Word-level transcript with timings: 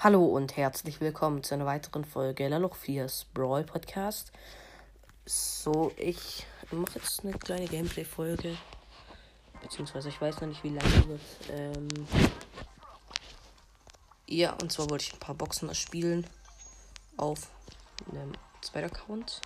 Hallo 0.00 0.24
und 0.26 0.56
herzlich 0.56 1.00
willkommen 1.00 1.42
zu 1.42 1.54
einer 1.54 1.66
weiteren 1.66 2.04
Folge 2.04 2.46
Laloch 2.46 2.76
4's 2.76 3.24
Brawl 3.34 3.64
Podcast. 3.64 4.30
So, 5.26 5.90
ich 5.96 6.46
mache 6.70 7.00
jetzt 7.00 7.24
eine 7.24 7.32
kleine 7.32 7.66
Gameplay-Folge. 7.66 8.56
Beziehungsweise 9.60 10.10
ich 10.10 10.20
weiß 10.20 10.40
noch 10.40 10.46
nicht, 10.46 10.62
wie 10.62 10.68
lange 10.68 11.08
wird. 11.08 11.20
Ähm 11.50 11.88
ja, 14.28 14.52
und 14.62 14.70
zwar 14.70 14.88
wollte 14.88 15.06
ich 15.06 15.14
ein 15.14 15.18
paar 15.18 15.34
Boxen 15.34 15.74
spielen 15.74 16.24
auf 17.16 17.50
einem 18.12 18.34
zweiten 18.60 18.94
Account. 18.94 19.40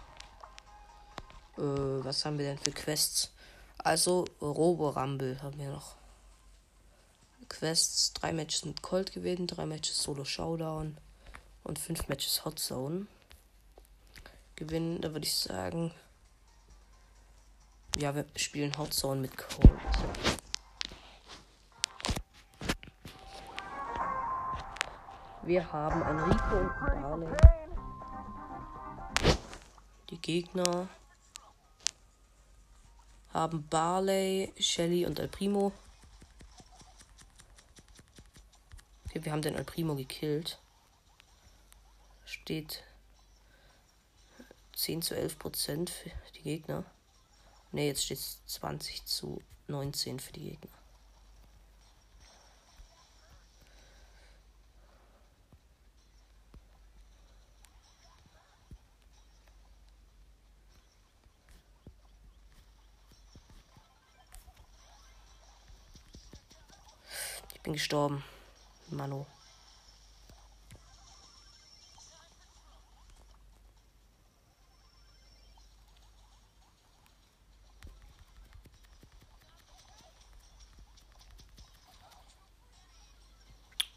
Äh, 1.57 1.62
was 1.62 2.27
haben 2.27 2.37
wir 2.37 2.45
denn 2.45 2.59
für 2.59 2.73
Quests? 2.73 3.32
Also, 3.79 4.27
Robo 4.43 4.91
Rumble 4.91 5.43
haben 5.43 5.59
wir 5.59 5.71
noch. 5.71 6.02
Quests, 7.49 8.13
drei 8.13 8.33
Matches 8.33 8.65
mit 8.65 8.83
Colt 8.83 9.13
gewinnen, 9.13 9.47
drei 9.47 9.67
Matches 9.67 10.03
Solo 10.03 10.25
Showdown 10.25 10.97
und 11.65 11.79
fünf 11.79 12.09
Matches 12.09 12.45
Hot 12.45 12.59
Zone 12.59 13.07
gewinnen. 14.57 15.00
Da 15.00 15.13
würde 15.13 15.27
ich 15.27 15.35
sagen, 15.35 15.93
ja, 17.99 18.14
wir 18.14 18.25
spielen 18.36 18.77
Hot 18.79 18.95
Zone 18.95 19.21
mit 19.21 19.36
Colt. 19.36 19.71
Wir 25.45 25.72
haben 25.72 26.03
ein 26.03 26.31
und 26.31 27.03
Barley. 27.03 27.36
Die 30.11 30.21
Gegner 30.21 30.89
haben 33.33 33.67
Barley, 33.69 34.53
Shelly 34.61 35.05
und 35.05 35.19
El 35.19 35.28
Primo. 35.28 35.72
Okay, 39.12 39.27
wir 39.27 39.33
haben 39.33 39.42
den 39.42 39.56
El 39.56 39.64
Primo 39.64 39.94
gekillt. 39.94 40.58
Steht 42.25 42.83
10 44.74 45.02
zu 45.02 45.14
11 45.14 45.38
Prozent 45.38 45.91
für 45.91 46.10
die 46.34 46.41
Gegner. 46.41 46.86
Ne, 47.72 47.88
jetzt 47.88 48.06
steht 48.06 48.16
es 48.16 48.41
20 48.46 49.04
zu 49.04 49.42
19 49.69 50.19
für 50.19 50.32
die 50.32 50.48
Gegner. 50.48 50.70
Ich 67.52 67.60
bin 67.60 67.74
gestorben. 67.74 68.24
Mano. 68.92 69.26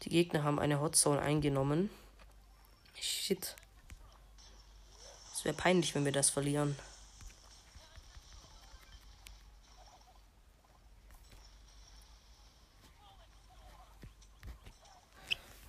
Die 0.02 0.10
Gegner 0.10 0.44
haben 0.44 0.60
eine 0.60 0.80
Hotzone 0.80 1.20
eingenommen. 1.20 1.90
Shit. 3.00 3.56
Es 5.34 5.44
wäre 5.44 5.56
peinlich, 5.56 5.94
wenn 5.94 6.04
wir 6.04 6.12
das 6.12 6.30
verlieren. 6.30 6.76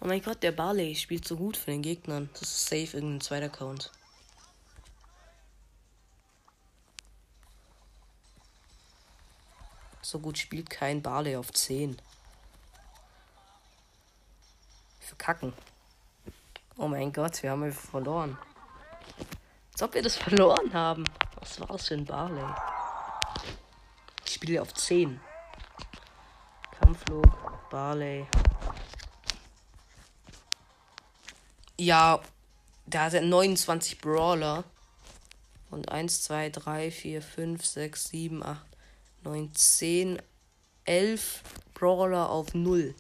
Oh 0.08 0.10
mein 0.10 0.22
Gott, 0.22 0.42
der 0.42 0.54
Barley 0.54 0.96
spielt 0.96 1.28
so 1.28 1.36
gut 1.36 1.58
für 1.58 1.72
den 1.72 1.82
Gegnern. 1.82 2.30
Das 2.32 2.44
ist 2.44 2.68
safe 2.68 2.96
irgendein 2.96 3.20
zweiter 3.20 3.48
Account. 3.48 3.92
So 10.02 10.20
gut 10.20 10.38
spielt 10.38 10.70
kein 10.70 11.02
Barley 11.02 11.36
auf 11.36 11.52
10. 11.52 11.98
Wir 15.00 15.08
verkacken. 15.10 15.52
Oh 16.78 16.88
mein 16.88 17.12
Gott, 17.12 17.44
wir 17.44 17.52
haben 17.52 17.70
verloren. 17.74 18.38
Als 19.74 19.84
ob 19.84 19.94
wir 19.94 20.04
das 20.04 20.16
verloren 20.24 20.74
haben. 20.74 21.04
Was 21.42 21.60
war 21.60 21.68
das 21.68 21.90
für 21.90 21.96
ein 21.96 22.06
Barley? 22.06 22.46
Ich 24.26 24.36
spiele 24.36 24.62
auf 24.62 24.74
10. 24.74 25.20
Kampfflug, 26.80 27.70
Barley. 27.70 28.26
Ja, 31.80 32.22
da 32.88 33.04
hat 33.06 33.14
er 33.14 33.22
29 33.22 34.00
Brawler. 34.00 34.64
Und 35.70 35.90
1, 35.92 36.24
2, 36.24 36.50
3, 36.50 36.92
4, 36.92 37.22
5, 37.22 37.66
6, 37.66 38.10
7, 38.10 38.44
8, 38.44 38.66
9, 39.24 39.54
10, 39.54 40.22
11 40.86 41.44
Brawler 41.74 42.30
auf 42.30 42.54
0. 42.54 42.96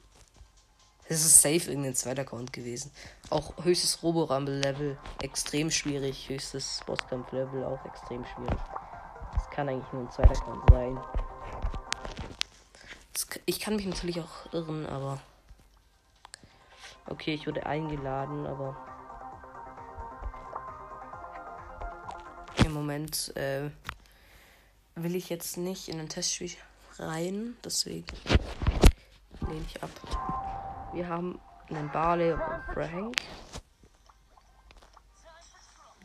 Das 1.07 1.21
ist 1.21 1.41
safe 1.41 1.69
irgendein 1.69 1.95
zweiter 1.95 2.23
Account 2.23 2.51
gewesen. 2.51 2.91
Auch 3.29 3.53
höchstes 3.63 4.03
Robo-Rumble-Level 4.03 4.97
extrem 5.21 5.71
schwierig. 5.71 6.27
Höchstes 6.27 6.81
Bosskampf-Level 6.85 7.63
auch 7.63 7.83
extrem 7.85 8.25
schwierig. 8.25 8.59
Das 9.33 9.49
kann 9.51 9.69
eigentlich 9.69 9.93
nur 9.93 10.03
ein 10.03 10.11
zweiter 10.11 10.31
Account 10.31 10.69
sein. 10.69 10.99
Ich 13.45 13.59
kann 13.61 13.77
mich 13.77 13.85
natürlich 13.85 14.19
auch 14.19 14.53
irren, 14.53 14.85
aber. 14.85 15.19
Okay, 17.09 17.33
ich 17.33 17.47
wurde 17.47 17.65
eingeladen, 17.65 18.45
aber. 18.45 18.75
Im 22.65 22.73
Moment 22.73 23.35
äh, 23.37 23.69
will 24.95 25.15
ich 25.15 25.29
jetzt 25.29 25.57
nicht 25.57 25.87
in 25.87 25.99
ein 25.99 26.09
Testspiel 26.09 26.51
rein, 26.99 27.55
deswegen 27.63 28.05
lehne 29.47 29.65
ich 29.65 29.81
ab. 29.81 29.89
Wir 30.93 31.07
haben 31.07 31.39
einen 31.69 31.89
Barley 31.91 32.33
und 32.33 32.41
Frank. 32.73 33.15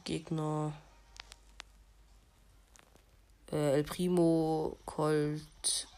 Gegner. 0.04 0.72
Äh, 3.50 3.74
El 3.74 3.84
Primo, 3.84 4.76
Colt. 4.84 5.88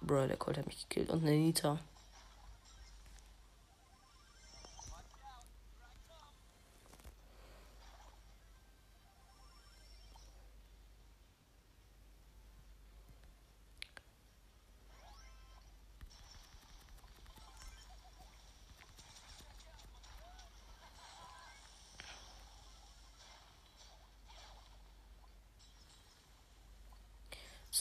Bro, 0.00 0.26
der 0.26 0.36
Colt 0.36 0.58
hat 0.58 0.66
mich 0.66 0.88
gekillt. 0.88 1.10
Und 1.10 1.22
eine 1.22 1.34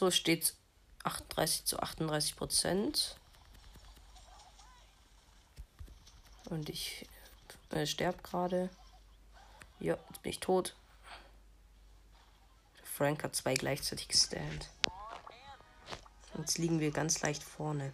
So 0.04 0.12
steht 0.12 0.54
38 1.06 1.64
zu 1.64 1.80
38 1.80 2.36
Prozent. 2.36 3.16
Und 6.50 6.68
ich 6.68 7.08
äh, 7.70 7.86
sterbe 7.86 8.22
gerade. 8.22 8.70
Ja, 9.80 9.98
jetzt 10.10 10.22
bin 10.22 10.30
ich 10.32 10.42
tot. 10.42 10.76
Frank 12.84 13.24
hat 13.24 13.34
zwei 13.34 13.54
gleichzeitig 13.54 14.10
gestand. 14.10 14.70
Jetzt 16.38 16.58
liegen 16.58 16.82
wir 16.82 16.92
ganz 16.92 17.22
leicht 17.22 17.42
vorne. 17.42 17.94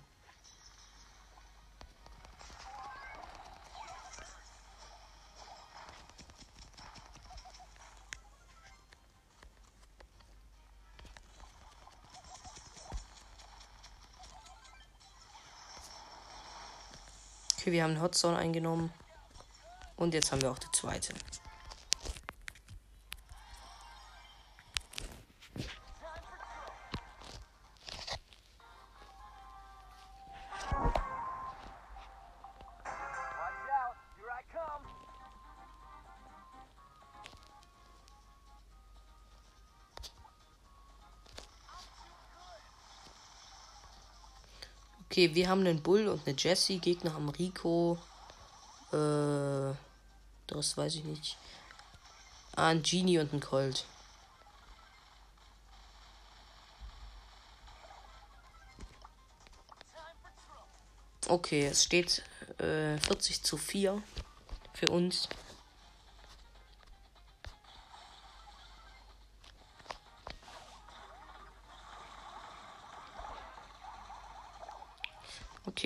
Okay, 17.69 17.75
wir 17.75 17.83
haben 17.83 18.01
Hotzone 18.01 18.35
eingenommen. 18.35 18.91
Und 19.95 20.15
jetzt 20.15 20.31
haben 20.31 20.41
wir 20.41 20.49
auch 20.49 20.57
die 20.57 20.71
zweite. 20.71 21.13
Okay, 45.19 45.35
wir 45.35 45.49
haben 45.49 45.67
einen 45.67 45.81
Bull 45.81 46.07
und 46.07 46.25
eine 46.25 46.37
Jessie. 46.37 46.79
Gegner 46.79 47.13
haben 47.13 47.27
Rico, 47.27 47.97
Äh, 48.93 49.73
das 50.47 50.77
weiß 50.77 50.95
ich 50.95 51.03
nicht. 51.03 51.35
Ah, 52.55 52.69
ein 52.69 52.81
Genie 52.83 53.19
und 53.19 53.33
ein 53.33 53.41
Colt. 53.41 53.85
Okay, 61.27 61.65
es 61.65 61.83
steht 61.83 62.23
äh, 62.59 62.97
40 62.97 63.43
zu 63.43 63.57
4 63.57 64.01
für 64.73 64.87
uns. 64.87 65.27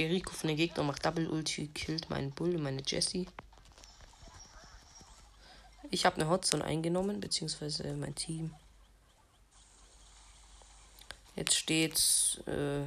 Rico 0.01 0.33
von 0.33 0.47
den 0.47 0.57
Gegner 0.57 0.83
macht 0.83 1.05
Double 1.05 1.29
Ulti, 1.29 1.67
killt 1.67 2.09
meinen 2.09 2.31
Bull 2.31 2.55
und 2.55 2.63
meine 2.63 2.81
Jessie. 2.85 3.27
Ich 5.91 6.05
habe 6.05 6.15
eine 6.15 6.29
Hotzone 6.29 6.63
eingenommen, 6.63 7.19
beziehungsweise 7.19 7.93
mein 7.93 8.15
Team. 8.15 8.53
Jetzt 11.35 11.55
steht 11.55 12.41
äh, 12.47 12.83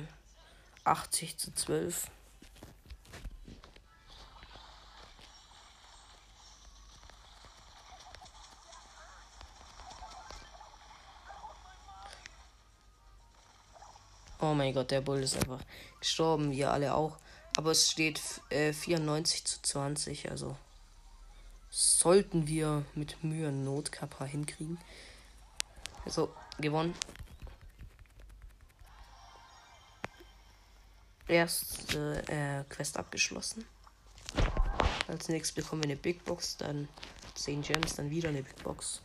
80 0.85 1.37
zu 1.37 1.55
12. 1.55 2.11
Oh 14.47 14.55
mein 14.55 14.73
Gott, 14.73 14.93
der 14.93 15.01
Bull 15.01 15.25
ist 15.25 15.37
einfach 15.37 15.61
gestorben, 15.99 16.53
wir 16.53 16.71
alle 16.71 16.95
auch. 16.95 17.19
Aber 17.57 17.73
es 17.73 17.91
steht 17.91 18.21
äh, 18.51 18.73
94 18.73 19.45
zu 19.45 19.61
20, 19.61 20.31
also 20.31 20.57
sollten 21.69 22.47
wir 22.47 22.85
mit 22.95 23.25
Mühe 23.25 23.51
Notkappa 23.51 24.25
hinkriegen. 24.25 24.79
Also, 26.05 26.33
gewonnen. 26.59 26.95
Erste 31.27 32.23
äh, 32.29 32.63
Quest 32.73 32.99
abgeschlossen. 32.99 33.65
Als 35.09 35.29
nächstes 35.29 35.57
bekommen 35.57 35.83
wir 35.83 35.91
eine 35.91 35.97
Big 35.97 36.25
Box, 36.25 36.57
dann 36.57 36.89
10 37.35 37.63
Gems, 37.63 37.97
dann 37.97 38.11
wieder 38.11 38.29
eine 38.29 38.45
Big 38.45 38.63
Box. 38.63 39.03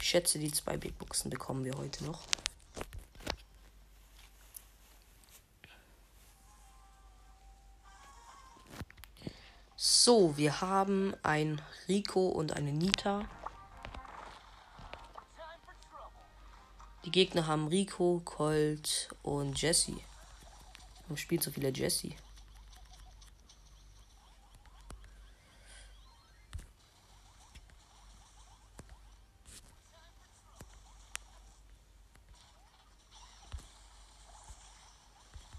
Ich 0.00 0.08
schätze, 0.08 0.38
die 0.38 0.50
zwei 0.50 0.78
Big 0.78 0.98
Boxen 0.98 1.30
bekommen 1.30 1.66
wir 1.66 1.74
heute 1.76 2.04
noch. 2.04 2.22
So, 10.08 10.38
wir 10.38 10.62
haben 10.62 11.12
ein 11.22 11.60
Rico 11.86 12.28
und 12.28 12.54
eine 12.54 12.72
Nita. 12.72 13.28
Die 17.04 17.10
Gegner 17.10 17.46
haben 17.46 17.68
Rico, 17.68 18.22
Colt 18.24 19.10
und 19.22 19.60
Jesse. 19.60 20.00
Warum 21.02 21.18
spielt 21.18 21.42
so 21.42 21.50
viele 21.50 21.68
Jesse? 21.68 22.12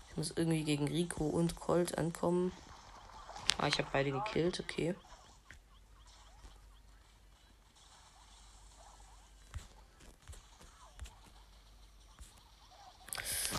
Ich 0.10 0.18
muss 0.18 0.34
irgendwie 0.36 0.64
gegen 0.64 0.88
Rico 0.88 1.26
und 1.26 1.56
Colt 1.56 2.00
ankommen. 2.00 2.52
Ah, 3.62 3.68
ich 3.68 3.78
habe 3.78 3.90
beide 3.92 4.12
gekillt, 4.12 4.62
okay. 4.62 4.96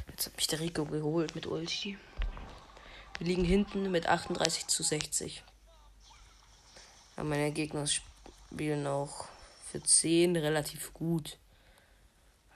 Jetzt 0.08 0.24
hat 0.24 0.36
mich 0.36 0.46
der 0.46 0.60
Rico 0.60 0.86
geholt 0.86 1.34
mit 1.34 1.46
Ulti. 1.46 1.98
Wir 3.18 3.26
liegen 3.26 3.44
hinten 3.44 3.90
mit 3.90 4.06
38 4.06 4.68
zu 4.68 4.82
60. 4.82 5.44
Aber 7.16 7.28
meine 7.28 7.52
Gegner 7.52 7.86
spielen 7.86 8.86
auch 8.86 9.26
für 9.70 9.82
10 9.82 10.34
relativ 10.34 10.94
gut. 10.94 11.36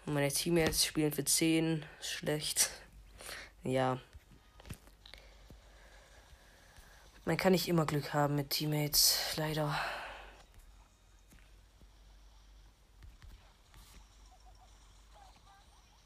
Und 0.06 0.14
meine 0.14 0.32
Teammates 0.32 0.86
spielen 0.86 1.12
für 1.12 1.26
10 1.26 1.84
schlecht. 2.00 2.70
Ja, 3.64 4.00
Man 7.26 7.38
kann 7.38 7.52
nicht 7.52 7.68
immer 7.68 7.86
Glück 7.86 8.12
haben 8.12 8.36
mit 8.36 8.50
Teammates, 8.50 9.18
leider. 9.36 9.74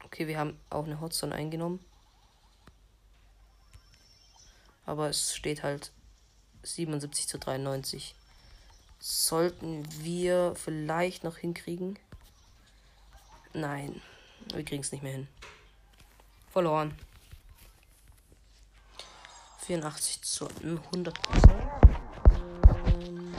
Okay, 0.05 0.27
wir 0.27 0.39
haben 0.39 0.57
auch 0.69 0.85
eine 0.85 1.01
Hotzone 1.01 1.35
eingenommen. 1.35 1.83
Aber 4.85 5.09
es 5.09 5.35
steht 5.35 5.61
halt 5.61 5.91
77 6.63 7.27
zu 7.27 7.37
93. 7.37 8.15
Sollten 8.99 9.85
wir 10.01 10.55
vielleicht 10.55 11.23
noch 11.23 11.37
hinkriegen? 11.37 11.99
Nein, 13.53 14.01
wir 14.53 14.63
kriegen 14.63 14.81
es 14.81 14.91
nicht 14.91 15.03
mehr 15.03 15.13
hin. 15.13 15.27
Verloren. 16.51 16.97
84 19.69 20.23
zu 20.23 20.47
100 20.63 21.15
Ähm, 22.87 23.35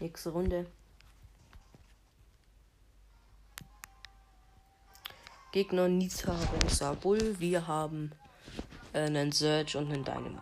nächste 0.00 0.30
Runde. 0.30 0.66
Gegner 5.52 5.88
Nita 5.88 6.34
Rosa 6.64 6.94
Bull. 6.94 7.38
Wir 7.38 7.66
haben 7.66 8.12
äh, 8.94 9.00
einen 9.00 9.30
Surge 9.30 9.76
und 9.76 9.92
einen 9.92 10.02
Dynamite. 10.02 10.40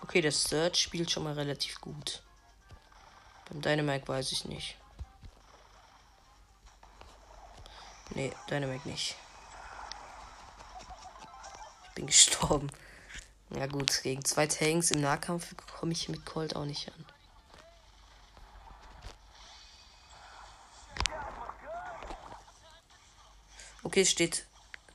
Okay, 0.00 0.22
das 0.22 0.42
Surge 0.42 0.78
spielt 0.78 1.10
schon 1.10 1.24
mal 1.24 1.34
relativ 1.34 1.78
gut. 1.82 2.22
Beim 3.48 3.62
Dynamite 3.62 4.08
weiß 4.08 4.32
ich 4.32 4.44
nicht. 4.44 4.76
Nee, 8.10 8.32
Dynamite 8.50 8.88
nicht. 8.88 9.16
Ich 11.84 11.94
bin 11.94 12.06
gestorben. 12.06 12.70
Ja 13.50 13.66
gut, 13.66 14.02
gegen 14.02 14.24
zwei 14.24 14.46
Tanks 14.46 14.90
im 14.90 15.00
Nahkampf 15.00 15.54
komme 15.78 15.92
ich 15.92 16.08
mit 16.08 16.26
Colt 16.26 16.54
auch 16.54 16.66
nicht 16.66 16.92
an. 16.92 17.06
Okay, 23.82 24.04
steht 24.04 24.44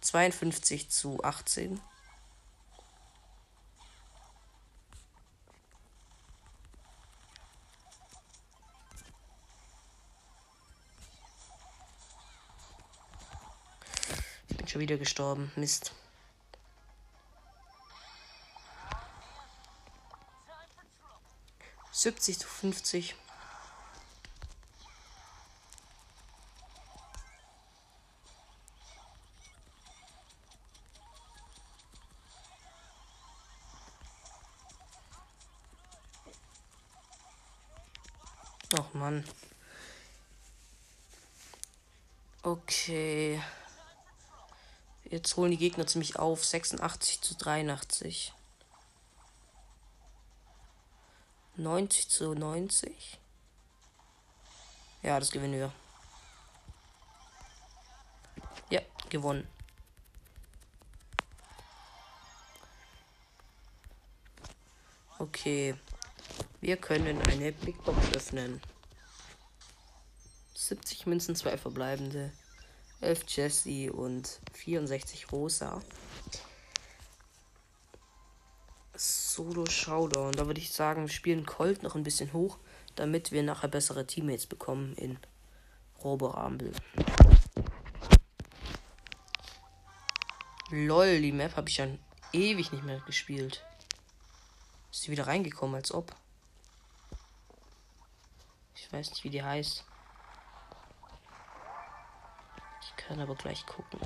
52 0.01 0.89
zu 0.89 1.23
18. 1.23 1.81
wieder 14.83 14.97
gestorben. 14.97 15.49
Mist. 15.55 15.93
Siebzig 21.91 22.37
zu 22.37 22.47
fünfzig. 22.47 23.15
Ach 38.77 38.93
Mann. 38.93 39.23
Okay. 42.41 43.41
Jetzt 45.23 45.37
holen 45.37 45.51
die 45.51 45.57
Gegner 45.57 45.87
ziemlich 45.87 46.19
auf. 46.19 46.43
86 46.43 47.21
zu 47.21 47.37
83. 47.37 48.33
90 51.55 52.09
zu 52.09 52.33
90. 52.33 53.19
Ja, 55.01 55.17
das 55.21 55.31
gewinnen 55.31 55.53
wir. 55.53 55.71
Ja, 58.69 58.81
gewonnen. 59.09 59.47
Okay. 65.19 65.75
Wir 66.59 66.75
können 66.75 67.21
eine 67.29 67.53
Big 67.53 67.81
Box 67.85 68.11
öffnen. 68.13 68.61
70 70.53 71.05
Münzen, 71.05 71.37
2 71.37 71.57
verbleibende. 71.57 72.33
11 73.03 73.23
Jesse 73.27 73.93
und 73.93 74.39
64 74.53 75.31
Rosa. 75.31 75.81
Solo 78.95 79.65
Showdown. 79.65 80.31
Da 80.33 80.45
würde 80.45 80.61
ich 80.61 80.71
sagen, 80.71 81.03
wir 81.03 81.09
spielen 81.09 81.45
Colt 81.45 81.83
noch 81.83 81.95
ein 81.95 82.03
bisschen 82.03 82.33
hoch, 82.33 82.57
damit 82.95 83.31
wir 83.31 83.43
nachher 83.43 83.67
bessere 83.67 84.07
Teammates 84.07 84.45
bekommen 84.45 84.93
in 84.95 85.17
Roborambel. 86.03 86.73
Lol, 90.69 91.21
die 91.21 91.31
Map 91.31 91.55
habe 91.55 91.69
ich 91.69 91.75
schon 91.75 91.99
ewig 92.31 92.71
nicht 92.71 92.83
mehr 92.83 92.99
gespielt. 93.01 93.63
Ist 94.91 95.03
sie 95.03 95.11
wieder 95.11 95.27
reingekommen, 95.27 95.75
als 95.75 95.91
ob. 95.91 96.15
Ich 98.75 98.91
weiß 98.91 99.11
nicht, 99.11 99.23
wie 99.23 99.29
die 99.29 99.43
heißt. 99.43 99.83
Ich 102.81 102.92
kann 103.07 103.19
aber 103.19 103.35
gleich 103.35 103.65
gucken. 103.65 103.99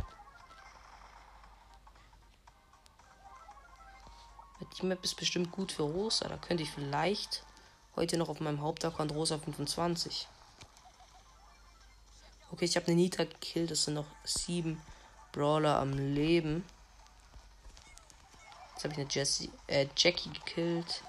Die 4.80 4.86
Map 4.86 5.04
ist 5.04 5.16
bestimmt 5.16 5.52
gut 5.52 5.72
für 5.72 5.84
Rosa. 5.84 6.28
Da 6.28 6.38
könnte 6.38 6.64
ich 6.64 6.72
vielleicht 6.72 7.44
heute 7.96 8.18
noch 8.18 8.30
auf 8.30 8.40
meinem 8.40 8.62
Hauptaccount 8.62 9.12
Rosa 9.12 9.38
25. 9.38 10.28
Okay, 12.52 12.66
ich 12.66 12.76
habe 12.76 12.88
eine 12.88 12.96
Nita 12.96 13.24
gekillt. 13.24 13.72
Das 13.72 13.84
sind 13.84 13.96
noch 13.96 14.06
sieben 14.24 14.82
Brawler 15.32 15.80
am 15.80 15.94
Leben. 15.94 16.64
Jetzt 18.74 18.84
habe 18.84 18.94
ich 18.94 19.00
eine 19.00 19.10
Jessie, 19.10 19.52
äh, 19.68 19.88
Jackie 19.96 20.30
gekillt. 20.30 21.04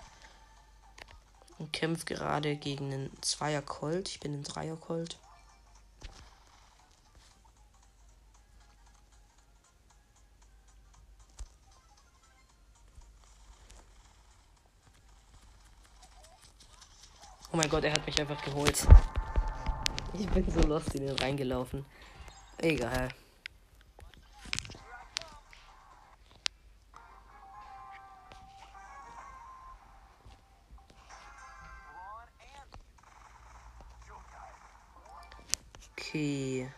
Und 1.59 1.73
kämpfe 1.73 2.07
gerade 2.07 2.57
gegen 2.57 2.92
einen 2.92 3.23
Zweier 3.23 3.62
Colt. 3.62 4.09
Ich 4.09 4.21
bin 4.21 4.33
ein 4.33 4.45
Dreier 4.45 4.76
Colt. 4.76 5.18
Mein 17.59 17.69
Gott, 17.69 17.83
er 17.83 17.93
hat 17.93 18.07
mich 18.07 18.21
einfach 18.21 18.41
geholt. 18.45 18.87
Ich 20.15 20.29
bin 20.29 20.49
so 20.49 20.61
lost 20.61 20.95
in 20.95 21.09
den 21.09 21.17
reingelaufen. 21.17 21.85
Egal. 22.59 23.09
Okay. 35.91 36.71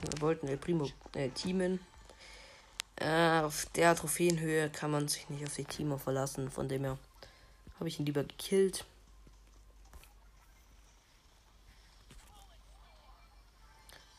Wir 0.00 0.20
wollten 0.20 0.48
El 0.48 0.56
Primo 0.56 0.88
äh, 1.14 1.28
teamen. 1.28 1.78
Auf 3.42 3.66
der 3.74 3.96
Trophäenhöhe 3.96 4.70
kann 4.70 4.92
man 4.92 5.08
sich 5.08 5.28
nicht 5.28 5.44
auf 5.44 5.56
die 5.56 5.64
Teamer 5.64 5.98
verlassen. 5.98 6.48
Von 6.48 6.68
dem 6.68 6.84
her 6.84 6.96
habe 7.74 7.88
ich 7.88 7.98
ihn 7.98 8.06
lieber 8.06 8.22
gekillt. 8.22 8.84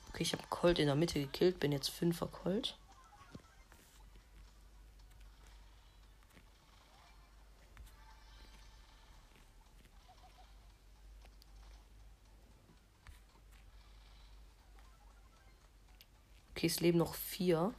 Okay, 0.09 0.23
ich 0.23 0.33
habe 0.33 0.43
Colt 0.49 0.77
in 0.77 0.87
der 0.87 0.95
Mitte 0.95 1.21
gekillt. 1.21 1.61
Bin 1.61 1.71
jetzt 1.71 1.89
5er 1.89 2.27
Colt. 2.27 2.77
Okay, 16.51 16.67
es 16.67 16.81
leben 16.81 16.97
noch 16.97 17.15
vier 17.15 17.73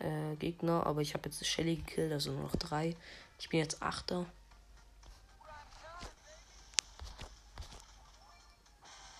äh, 0.00 0.36
Gegner, 0.36 0.86
aber 0.86 1.00
ich 1.00 1.14
habe 1.14 1.28
jetzt 1.28 1.44
Shelly 1.46 1.76
gekillt, 1.76 2.12
also 2.12 2.32
nur 2.32 2.44
noch 2.44 2.56
drei. 2.56 2.96
Ich 3.38 3.48
bin 3.48 3.60
jetzt 3.60 3.82
Achter. 3.82 4.26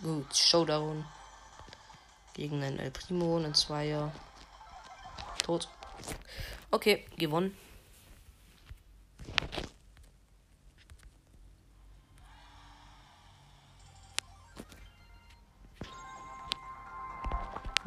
Gut, 0.02 0.34
Showdown. 0.34 1.04
Gegen 2.34 2.62
einen 2.62 2.78
El 2.78 2.90
Primo, 2.90 3.36
einen 3.36 3.54
Zweier. 3.54 4.12
Tot. 5.42 5.68
Okay, 6.70 7.04
gewonnen. 7.16 7.56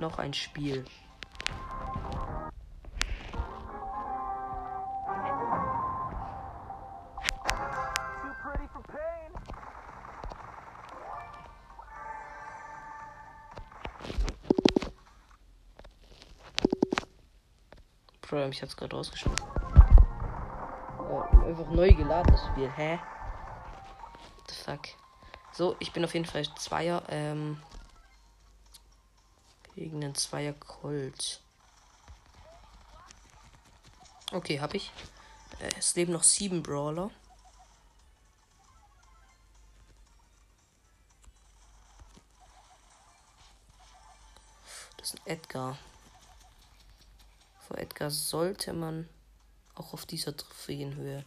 noch 0.03 0.19
ein 0.19 0.33
Spiel. 0.33 0.83
Bro, 18.53 18.57
mich 18.57 18.61
hat's 18.61 18.77
gerade 18.77 18.95
rausgeschmissen. 18.95 19.47
Äh, 21.09 21.47
einfach 21.47 21.71
neu 21.71 21.91
geladen 21.91 22.31
das 22.31 22.45
Spiel. 22.45 22.69
Hä? 22.69 22.99
What 24.37 24.49
the 24.49 24.55
fuck? 24.55 24.81
So, 25.51 25.75
ich 25.79 25.91
bin 25.91 26.05
auf 26.05 26.13
jeden 26.13 26.27
Fall 26.27 26.45
Zweier. 26.55 27.01
Ähm, 27.09 27.59
gegen 29.73 30.03
einen 30.03 30.13
Zweier 30.13 30.53
Colt. 30.53 31.41
Okay, 34.31 34.59
hab 34.61 34.75
ich. 34.75 34.91
Äh, 35.59 35.71
es 35.79 35.95
leben 35.95 36.13
noch 36.13 36.23
sieben 36.23 36.61
Brawler. 36.61 37.09
Das 44.97 45.13
ist 45.13 45.19
ein 45.19 45.27
Edgar. 45.31 45.75
Edgar 48.03 48.11
sollte 48.11 48.73
man 48.73 49.07
auch 49.75 49.93
auf 49.93 50.05
dieser 50.05 50.35
Trophäenhöhe 50.35 51.23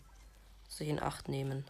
sich 0.68 0.88
in 0.88 1.00
Acht 1.00 1.26
nehmen. 1.26 1.64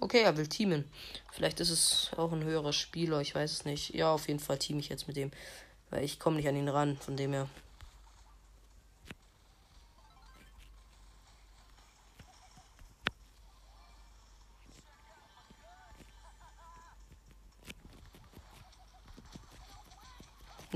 Okay, 0.00 0.22
er 0.22 0.36
will 0.36 0.48
teamen. 0.48 0.84
Vielleicht 1.30 1.60
ist 1.60 1.70
es 1.70 2.10
auch 2.16 2.32
ein 2.32 2.42
höherer 2.42 2.72
Spieler, 2.72 3.20
ich 3.20 3.36
weiß 3.36 3.52
es 3.52 3.64
nicht. 3.64 3.94
Ja, 3.94 4.12
auf 4.12 4.26
jeden 4.26 4.40
Fall 4.40 4.58
team 4.58 4.80
ich 4.80 4.88
jetzt 4.88 5.06
mit 5.06 5.16
dem. 5.16 5.30
Weil 5.90 6.02
ich 6.02 6.18
komme 6.18 6.36
nicht 6.36 6.48
an 6.48 6.56
ihn 6.56 6.68
ran, 6.68 6.96
von 6.96 7.16
dem 7.16 7.32
her. 7.32 7.48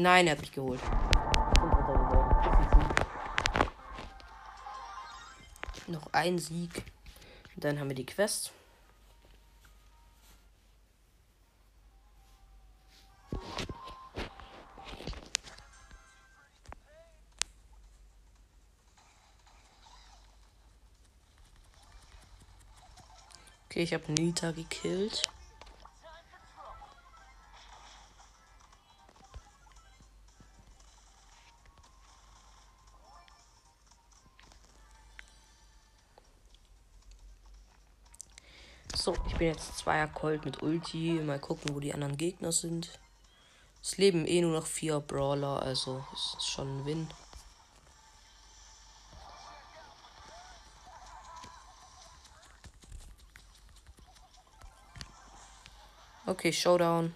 Nein, 0.02 0.26
er 0.26 0.32
hat 0.32 0.40
mich 0.40 0.50
geholt. 0.50 0.80
Noch 5.86 6.12
ein 6.12 6.40
Sieg. 6.40 6.82
Dann 7.54 7.78
haben 7.78 7.88
wir 7.88 7.94
die 7.94 8.04
Quest. 8.04 8.50
Okay, 23.68 23.84
ich 23.84 23.94
habe 23.94 24.10
Nita 24.10 24.50
gekillt. 24.50 25.30
Bin 39.42 39.48
jetzt 39.48 39.76
zweier 39.76 40.06
Colt 40.06 40.44
mit 40.44 40.62
Ulti. 40.62 41.14
Mal 41.14 41.40
gucken, 41.40 41.74
wo 41.74 41.80
die 41.80 41.92
anderen 41.92 42.16
Gegner 42.16 42.52
sind. 42.52 43.00
Es 43.82 43.96
leben 43.96 44.24
eh 44.24 44.40
nur 44.40 44.52
noch 44.52 44.66
vier 44.66 45.00
Brawler, 45.00 45.60
also 45.60 46.04
ist 46.12 46.48
schon 46.48 46.68
ein 46.68 46.86
Win. 46.86 47.08
Okay, 56.26 56.52
Showdown. 56.52 57.12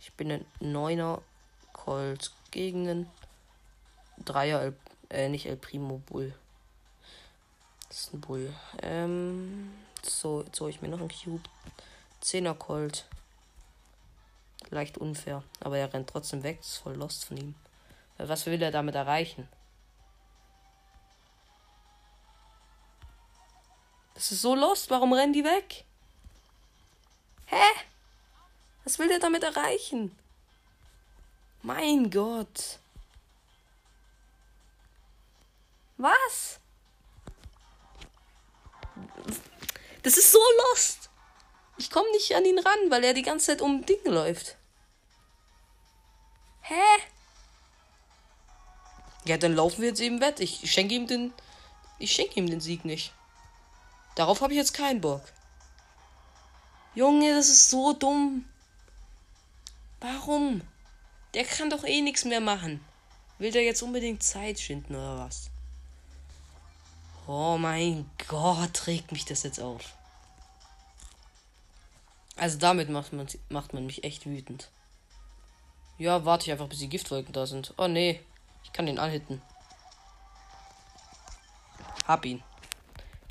Ich 0.00 0.10
bin 0.14 0.32
ein 0.32 0.46
Neuner 0.60 1.20
Colt 1.74 2.32
gegen 2.50 2.88
einen 2.88 3.10
Dreier, 4.24 4.62
El 4.62 4.74
äh, 5.10 5.28
nicht 5.28 5.44
El 5.44 5.58
Primo 5.58 5.98
Bull. 5.98 6.34
Das 7.88 8.00
ist 8.00 8.14
ein 8.14 8.20
Bull. 8.20 8.54
Ähm, 8.82 9.72
so, 10.02 10.42
jetzt 10.42 10.60
hole 10.60 10.70
ich 10.70 10.82
mir 10.82 10.88
noch 10.88 11.00
einen 11.00 11.10
Cube. 11.10 11.48
Zehner 12.20 12.54
Colt. 12.54 13.06
Leicht 14.70 14.98
unfair. 14.98 15.42
Aber 15.60 15.78
er 15.78 15.92
rennt 15.92 16.10
trotzdem 16.10 16.42
weg. 16.42 16.58
Das 16.58 16.68
ist 16.68 16.78
voll 16.78 16.96
lost 16.96 17.24
von 17.24 17.36
ihm. 17.36 17.54
Was 18.18 18.46
will 18.46 18.60
er 18.60 18.70
damit 18.70 18.94
erreichen? 18.94 19.48
Das 24.14 24.32
ist 24.32 24.42
so 24.42 24.54
lost. 24.54 24.90
Warum 24.90 25.12
rennen 25.12 25.32
die 25.32 25.44
weg? 25.44 25.84
Hä? 27.46 27.64
Was 28.84 28.98
will 28.98 29.08
der 29.08 29.20
damit 29.20 29.44
erreichen? 29.44 30.16
Mein 31.62 32.10
Gott. 32.10 32.78
Was? 35.96 36.60
Das 40.02 40.16
ist 40.16 40.32
so 40.32 40.38
lost. 40.70 41.10
Ich 41.76 41.90
komme 41.90 42.10
nicht 42.12 42.34
an 42.34 42.44
ihn 42.44 42.58
ran, 42.58 42.90
weil 42.90 43.04
er 43.04 43.14
die 43.14 43.22
ganze 43.22 43.46
Zeit 43.46 43.62
um 43.62 43.84
Dinge 43.84 44.10
läuft. 44.10 44.56
Hä? 46.62 46.74
Ja, 49.24 49.36
dann 49.36 49.54
laufen 49.54 49.82
wir 49.82 49.88
jetzt 49.88 50.00
eben 50.00 50.20
wett. 50.20 50.40
Ich 50.40 50.70
schenke 50.70 50.94
ihm 50.94 51.06
den. 51.06 51.32
Ich 51.98 52.12
schenke 52.12 52.38
ihm 52.40 52.48
den 52.48 52.60
Sieg 52.60 52.84
nicht. 52.84 53.12
Darauf 54.14 54.40
habe 54.40 54.52
ich 54.52 54.58
jetzt 54.58 54.74
keinen 54.74 55.00
Bock. 55.00 55.22
Junge, 56.94 57.34
das 57.34 57.48
ist 57.48 57.70
so 57.70 57.92
dumm. 57.92 58.44
Warum? 60.00 60.62
Der 61.34 61.44
kann 61.44 61.70
doch 61.70 61.84
eh 61.84 62.00
nichts 62.00 62.24
mehr 62.24 62.40
machen. 62.40 62.84
Will 63.38 63.52
der 63.52 63.62
jetzt 63.62 63.82
unbedingt 63.82 64.22
Zeit 64.22 64.58
schinden 64.58 64.96
oder 64.96 65.18
was? 65.18 65.50
Oh 67.30 67.58
mein 67.58 68.08
Gott, 68.26 68.86
regt 68.86 69.12
mich 69.12 69.26
das 69.26 69.42
jetzt 69.42 69.60
auf. 69.60 69.94
Also 72.36 72.56
damit 72.56 72.88
macht 72.88 73.12
man, 73.12 73.28
macht 73.50 73.74
man 73.74 73.84
mich 73.84 74.02
echt 74.02 74.24
wütend. 74.24 74.70
Ja, 75.98 76.24
warte 76.24 76.46
ich 76.46 76.52
einfach, 76.52 76.70
bis 76.70 76.78
die 76.78 76.88
Giftwolken 76.88 77.34
da 77.34 77.44
sind. 77.44 77.74
Oh 77.76 77.86
nee, 77.86 78.18
ich 78.64 78.72
kann 78.72 78.86
den 78.86 78.98
anhitten. 78.98 79.42
Hab 82.06 82.24
ihn. 82.24 82.42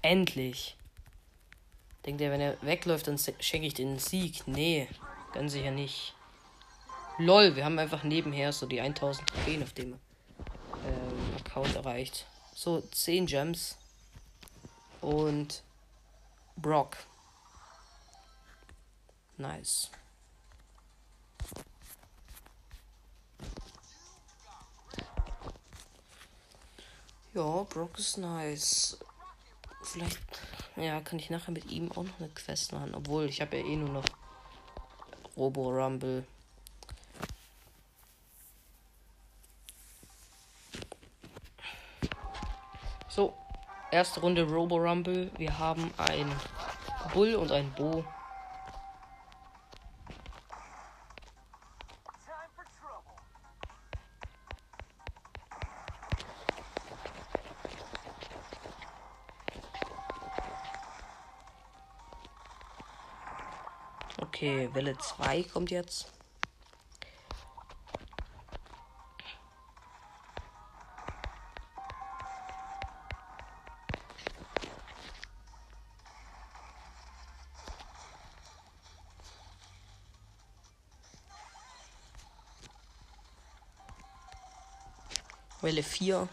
Endlich. 0.03 0.77
Denkt 2.05 2.21
er, 2.21 2.29
wenn 2.29 2.41
er 2.41 2.61
wegläuft, 2.61 3.07
dann 3.07 3.17
schenke 3.17 3.65
ich 3.65 3.73
den 3.73 3.97
Sieg? 3.97 4.47
Nee, 4.47 4.87
ganz 5.33 5.53
sicher 5.53 5.71
nicht. 5.71 6.13
Lol, 7.17 7.55
wir 7.55 7.65
haben 7.65 7.79
einfach 7.79 8.03
nebenher 8.03 8.53
so 8.53 8.67
die 8.67 8.79
1000 8.79 9.27
Trophäen 9.27 9.63
auf 9.63 9.73
dem 9.73 9.93
ähm, 9.93 11.35
Account 11.39 11.75
erreicht. 11.75 12.27
So, 12.53 12.81
10 12.81 13.25
Gems. 13.25 13.75
Und 15.01 15.63
Brock. 16.55 16.97
Nice. 19.37 19.91
Ja, 27.33 27.63
Brock 27.69 27.99
ist 27.99 28.17
nice. 28.17 28.97
Vielleicht, 29.83 30.19
ja, 30.75 30.99
kann 31.01 31.19
ich 31.19 31.29
nachher 31.29 31.51
mit 31.51 31.69
ihm 31.69 31.91
auch 31.91 32.03
noch 32.03 32.19
eine 32.19 32.29
Quest 32.29 32.73
machen. 32.73 32.95
Obwohl, 32.95 33.25
ich 33.25 33.41
habe 33.41 33.57
ja 33.57 33.63
eh 33.63 33.75
nur 33.75 33.89
noch 33.89 34.05
Robo 35.35 35.69
Rumble. 35.69 36.25
So, 43.07 43.37
erste 43.91 44.19
Runde 44.19 44.43
Robo 44.43 44.77
Rumble. 44.77 45.31
Wir 45.37 45.57
haben 45.57 45.91
ein 45.97 46.31
Bull 47.13 47.35
und 47.35 47.51
ein 47.51 47.71
Bo. 47.73 48.03
Okay, 64.19 64.69
Welle 64.73 64.95
2 64.97 65.43
kommt 65.43 65.71
jetzt. 65.71 66.16
Welle 85.67 85.83
4. 85.83 86.29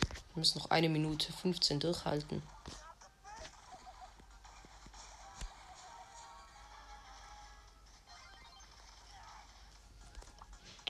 Wir 0.00 0.08
müssen 0.34 0.58
noch 0.58 0.70
eine 0.70 0.88
Minute 0.88 1.32
15 1.32 1.78
durchhalten. 1.78 2.42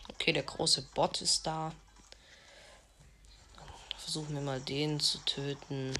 Okay, 0.09 0.33
der 0.33 0.45
große 0.45 0.81
Bot 0.95 1.21
ist 1.21 1.47
da. 1.47 1.73
Versuchen 3.99 4.35
wir 4.35 4.41
mal 4.41 4.63
den 4.63 4.99
zu 4.99 5.19
töten. 5.27 5.93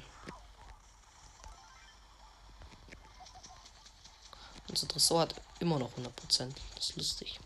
Unser 4.69 4.87
Tresor 4.87 5.21
hat 5.21 5.35
immer 5.59 5.77
noch 5.77 5.95
100%. 5.95 6.55
Das 6.73 6.89
ist 6.89 6.95
lustig. 6.95 7.39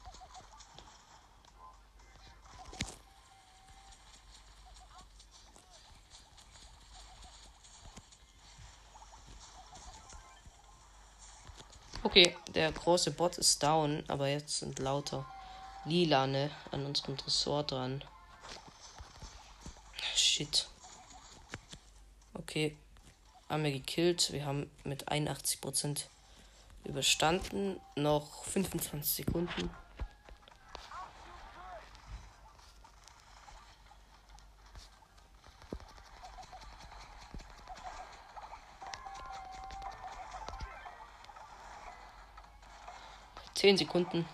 Okay, 12.11 12.35
der 12.53 12.69
große 12.73 13.11
Bot 13.11 13.37
ist 13.37 13.63
down, 13.63 14.03
aber 14.09 14.27
jetzt 14.27 14.59
sind 14.59 14.79
lauter 14.79 15.25
Lilane 15.85 16.51
an 16.71 16.85
unserem 16.85 17.15
Tresor 17.15 17.63
dran. 17.63 18.03
Shit. 20.13 20.67
Okay. 22.33 22.75
Haben 23.47 23.63
wir 23.63 23.71
gekillt. 23.71 24.33
Wir 24.33 24.45
haben 24.45 24.69
mit 24.83 25.07
81% 25.07 26.01
überstanden. 26.83 27.79
Noch 27.95 28.43
25 28.43 29.25
Sekunden. 29.25 29.69
Zehn 43.61 43.77
Sekunden. 43.77 44.25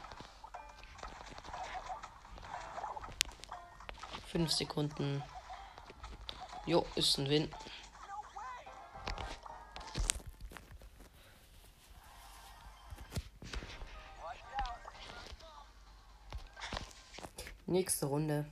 5 4.27 4.49
Sekunden. 4.49 5.21
Jo, 6.65 6.85
ist 6.95 7.17
ein 7.17 7.27
Win. 7.27 7.53
Nächste 17.65 18.05
Runde. 18.05 18.45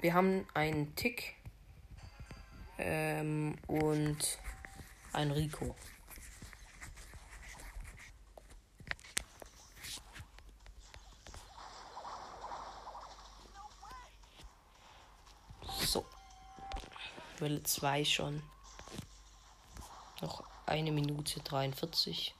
Wir 0.00 0.12
haben 0.12 0.46
einen 0.52 0.94
Tick 0.96 1.34
ähm, 2.76 3.56
und 3.68 4.38
ein 5.14 5.30
Rico. 5.30 5.74
Welle 17.40 17.62
2 17.62 18.04
schon. 18.04 18.42
Noch 20.20 20.44
eine 20.66 20.92
Minute 20.92 21.40
43. 21.40 22.34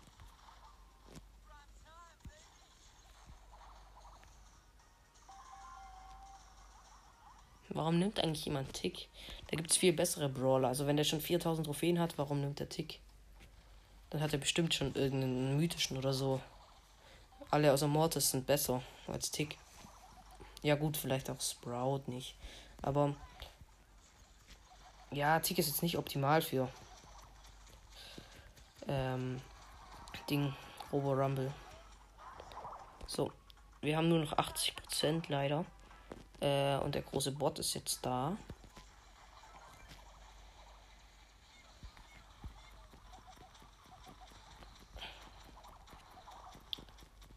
Warum 7.70 7.98
nimmt 7.98 8.18
eigentlich 8.18 8.44
jemand 8.44 8.72
Tick? 8.72 9.08
Da 9.46 9.56
gibt 9.56 9.70
es 9.70 9.76
viel 9.76 9.92
bessere 9.92 10.28
Brawler. 10.28 10.68
Also 10.68 10.86
wenn 10.86 10.96
der 10.96 11.04
schon 11.04 11.20
4000 11.20 11.66
Trophäen 11.66 11.98
hat, 11.98 12.18
warum 12.18 12.40
nimmt 12.40 12.58
der 12.58 12.68
Tick? 12.68 13.00
Dann 14.10 14.20
hat 14.20 14.32
er 14.32 14.38
bestimmt 14.38 14.74
schon 14.74 14.94
irgendeinen 14.94 15.56
mythischen 15.56 15.96
oder 15.96 16.12
so. 16.12 16.40
Alle 17.50 17.72
außer 17.72 17.86
Mortis 17.86 18.30
sind 18.30 18.46
besser 18.46 18.82
als 19.06 19.30
Tick. 19.30 19.56
Ja 20.62 20.74
gut, 20.74 20.96
vielleicht 20.96 21.30
auch 21.30 21.40
Sprout 21.40 22.02
nicht. 22.06 22.34
Aber 22.82 23.14
ja, 25.12 25.38
Tick 25.40 25.58
ist 25.58 25.68
jetzt 25.68 25.82
nicht 25.82 25.98
optimal 25.98 26.42
für 26.42 26.68
ähm, 28.88 29.40
Ding 30.28 30.54
Robo 30.92 31.12
Rumble. 31.12 31.52
So, 33.06 33.32
wir 33.80 33.96
haben 33.96 34.08
nur 34.08 34.20
noch 34.20 34.36
80% 34.36 35.24
leider. 35.28 35.64
Äh, 36.40 36.76
und 36.78 36.94
der 36.94 37.02
große 37.02 37.32
Bot 37.32 37.58
ist 37.58 37.74
jetzt 37.74 38.04
da. 38.04 38.36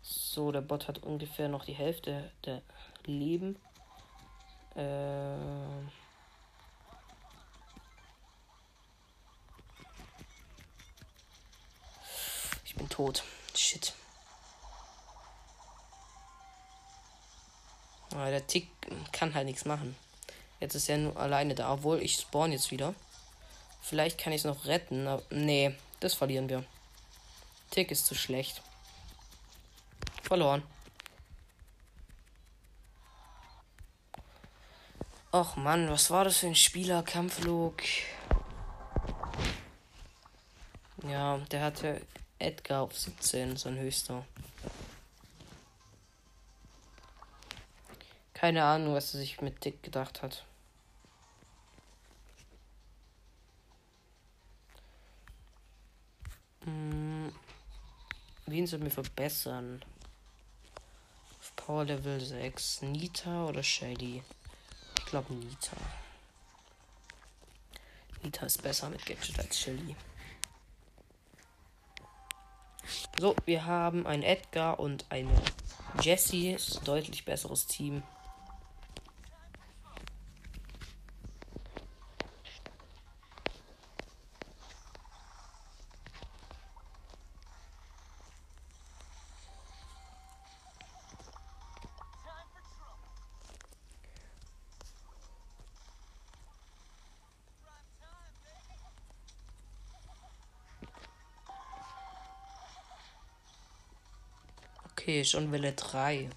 So, 0.01 0.51
der 0.51 0.62
Bot 0.62 0.88
hat 0.88 0.99
ungefähr 0.99 1.47
noch 1.47 1.65
die 1.65 1.73
Hälfte 1.73 2.31
der 2.45 2.62
Leben. 3.05 3.55
Äh 4.75 5.36
ich 12.65 12.72
bin 12.83 12.89
tot. 12.89 13.23
Shit. 13.55 13.93
Aber 18.11 18.29
der 18.29 18.45
Tick 18.45 18.67
kann 19.11 19.33
halt 19.33 19.45
nichts 19.45 19.65
machen. 19.65 19.95
Jetzt 20.59 20.75
ist 20.75 20.89
er 20.89 20.97
nur 20.97 21.17
alleine 21.17 21.55
da, 21.55 21.73
obwohl 21.73 22.01
ich 22.01 22.15
spawn 22.15 22.51
jetzt 22.51 22.71
wieder. 22.71 22.93
Vielleicht 23.81 24.17
kann 24.17 24.33
ich 24.33 24.41
es 24.41 24.45
noch 24.45 24.65
retten, 24.65 25.07
aber 25.07 25.23
nee, 25.29 25.75
das 25.99 26.13
verlieren 26.13 26.49
wir. 26.49 26.63
Tick 27.71 27.91
ist 27.91 28.05
zu 28.05 28.15
schlecht. 28.15 28.61
Verloren. 30.21 30.63
Och 35.33 35.55
Mann, 35.55 35.89
was 35.89 36.11
war 36.11 36.25
das 36.25 36.37
für 36.37 36.47
ein 36.47 36.55
Spieler? 36.55 37.01
Kampflog. 37.01 37.81
Ja, 41.09 41.37
der 41.51 41.61
hatte 41.61 42.01
Edgar 42.43 42.82
auf 42.82 42.97
17, 42.97 43.58
sein 43.58 43.77
höchster. 43.77 44.25
Keine 48.34 48.63
Ahnung, 48.63 48.93
was 48.93 49.13
er 49.13 49.21
sich 49.21 49.41
mit 49.41 49.63
Dick 49.63 49.82
gedacht 49.82 50.21
hat. 50.21 50.45
Hm. 56.65 57.34
Wen 58.45 58.67
sollen 58.67 58.84
wir 58.84 58.91
verbessern? 58.91 59.84
Auf 61.39 61.56
Power 61.56 61.86
Level 61.86 62.19
6. 62.19 62.82
Nita 62.82 63.45
oder 63.45 63.63
Shelly? 63.63 64.21
Ich 64.99 65.06
glaube 65.06 65.34
Nita. 65.34 65.77
Nita 68.21 68.45
ist 68.45 68.62
besser 68.62 68.89
mit 68.89 69.06
Gadget 69.06 69.39
als 69.39 69.60
Shelly. 69.60 69.95
So, 73.19 73.35
wir 73.45 73.65
haben 73.65 74.05
ein 74.05 74.23
Edgar 74.23 74.79
und 74.79 75.05
eine 75.09 75.31
Jessie. 76.01 76.51
Ist 76.51 76.79
ein 76.79 76.85
deutlich 76.85 77.25
besseres 77.25 77.67
Team. 77.67 78.03
Okay, 105.03 105.25
schon 105.25 105.51
Welle 105.51 105.73
3. 105.73 106.29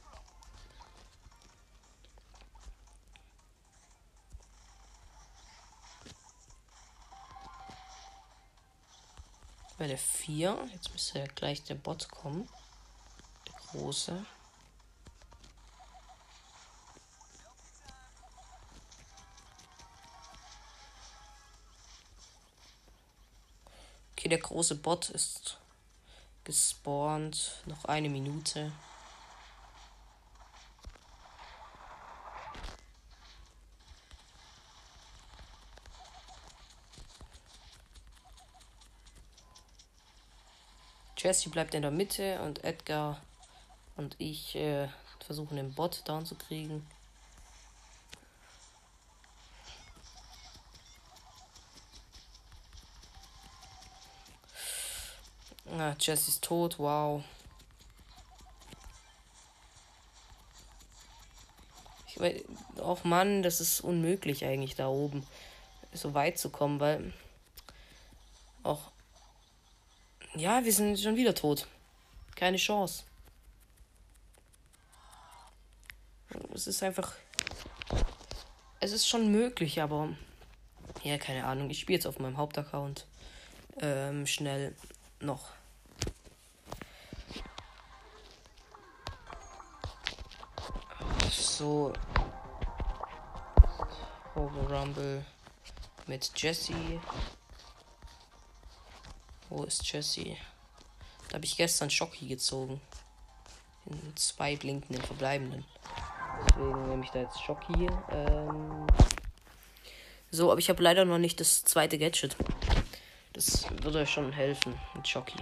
Welle 9.79 9.97
4. 9.97 10.69
Jetzt 10.73 10.91
müsste 10.91 11.21
ja 11.21 11.27
gleich 11.27 11.63
der 11.63 11.77
Bot 11.77 12.09
kommen. 12.11 12.49
Der 13.47 13.55
große. 13.55 14.27
Okay, 24.11 24.29
der 24.29 24.39
große 24.39 24.75
Bot 24.75 25.11
ist 25.11 25.61
gespawnt. 26.47 27.61
Noch 27.67 27.85
eine 27.85 28.09
Minute. 28.09 28.73
Jesse 41.19 41.51
bleibt 41.51 41.75
in 41.75 41.83
der 41.83 41.91
Mitte 41.91 42.41
und 42.43 42.63
Edgar 42.63 43.21
und 43.97 44.15
ich 44.19 44.55
äh, 44.55 44.89
versuchen 45.19 45.57
den 45.57 45.75
Bot 45.75 46.03
down 46.07 46.25
zu 46.25 46.37
kriegen. 46.37 46.87
Jesse 56.01 56.31
ist 56.31 56.45
tot, 56.45 56.79
wow. 56.79 57.23
Ich 62.09 62.19
mein, 62.19 62.43
auch 62.81 63.05
Mann, 63.05 63.43
das 63.43 63.61
ist 63.61 63.81
unmöglich 63.81 64.45
eigentlich 64.45 64.75
da 64.75 64.89
oben 64.89 65.27
so 65.93 66.15
weit 66.15 66.39
zu 66.39 66.51
kommen, 66.51 66.81
weil 66.81 67.13
auch 68.63 68.91
ja, 70.35 70.65
wir 70.65 70.73
sind 70.73 71.01
schon 71.01 71.17
wieder 71.17 71.35
tot. 71.35 71.67
Keine 72.35 72.59
Chance. 72.59 73.05
Es 76.53 76.67
ist 76.67 76.83
einfach 76.83 77.15
es 78.81 78.93
ist 78.93 79.09
schon 79.09 79.33
möglich, 79.33 79.81
aber 79.81 80.11
ja, 81.03 81.19
keine 81.19 81.45
Ahnung. 81.45 81.71
Ich 81.71 81.81
spiele 81.81 81.97
jetzt 81.97 82.07
auf 82.07 82.19
meinem 82.19 82.37
Hauptaccount 82.37 83.07
ähm, 83.81 84.27
schnell 84.27 84.75
noch 85.21 85.51
so 91.57 91.91
Robo 94.35 94.61
Rumble 94.69 95.25
mit 96.07 96.31
Jesse. 96.37 97.01
Wo 99.49 99.65
ist 99.65 99.91
Jesse? 99.91 100.37
Da 101.29 101.37
habe 101.37 101.47
ich 101.47 101.57
gestern 101.57 101.89
Schocki 101.89 102.29
gezogen. 102.29 102.81
In 103.87 104.17
zwei 104.17 104.57
blinkenden 104.57 105.03
verbleibenden. 105.03 105.65
Deswegen 106.49 106.89
nehme 106.89 107.05
ich 107.05 107.11
da 107.11 107.21
jetzt 107.21 107.41
Schocki. 107.41 107.89
Ähm 108.11 108.87
so, 110.31 110.51
aber 110.51 110.59
ich 110.59 110.69
habe 110.69 110.83
leider 110.83 111.07
noch 111.07 111.19
nicht 111.19 111.41
das 111.41 111.65
zweite 111.65 111.97
Gadget. 111.97 112.37
Das 113.33 113.65
würde 113.83 114.07
schon 114.07 114.33
helfen 114.33 114.79
mit 114.95 115.09
Schocki. 115.09 115.39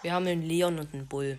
Wir 0.00 0.14
haben 0.14 0.26
einen 0.26 0.42
Leon 0.42 0.78
und 0.78 0.94
einen 0.94 1.06
Bull. 1.06 1.38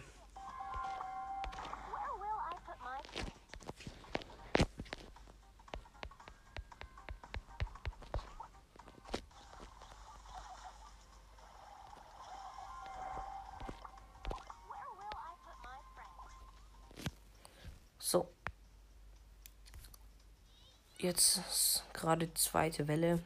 Jetzt 21.21 21.83
gerade 21.93 22.33
zweite 22.33 22.87
Welle. 22.87 23.19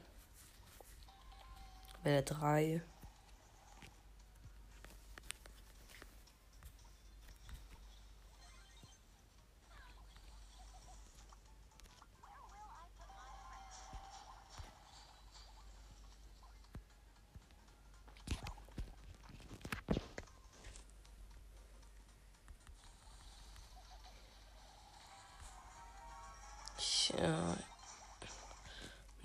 Welle 2.03 2.23
3. 2.23 2.81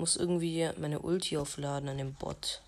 muss 0.01 0.17
irgendwie 0.17 0.69
meine 0.79 0.99
Ulti 1.01 1.37
aufladen 1.37 1.91
an 1.91 1.99
dem 1.99 2.15
Bot. 2.15 2.63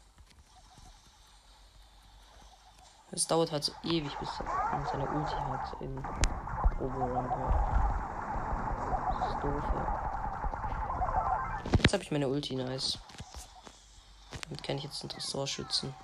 Es 3.11 3.27
dauert 3.27 3.51
halt 3.51 3.65
so 3.65 3.73
ewig, 3.85 4.15
bis 4.19 4.29
man 4.71 4.87
seine 4.87 5.09
Ulti 5.09 5.35
hat 5.35 5.81
in 5.81 5.99
Oberrumble. 6.79 7.53
Das 9.19 9.29
ist 9.31 9.43
doof, 9.43 9.65
ja. 9.75 9.99
Jetzt 11.79 11.93
habe 11.95 12.03
ich 12.03 12.11
meine 12.11 12.29
Ulti, 12.29 12.55
nice. 12.55 12.99
Damit 14.43 14.63
kann 14.63 14.77
ich 14.77 14.85
jetzt 14.85 15.03
einen 15.03 15.11
Tresor 15.11 15.47
schützen. 15.47 15.95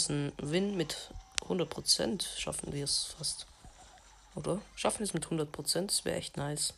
Ist 0.00 0.08
ein 0.08 0.32
Win 0.38 0.78
mit 0.78 1.12
100%. 1.42 2.24
Schaffen 2.38 2.72
wir 2.72 2.84
es 2.84 3.14
fast. 3.18 3.46
Oder? 4.34 4.62
Schaffen 4.74 5.00
wir 5.00 5.04
es 5.04 5.12
mit 5.12 5.26
100%? 5.26 5.88
Das 5.88 6.06
wäre 6.06 6.16
echt 6.16 6.38
nice. 6.38 6.72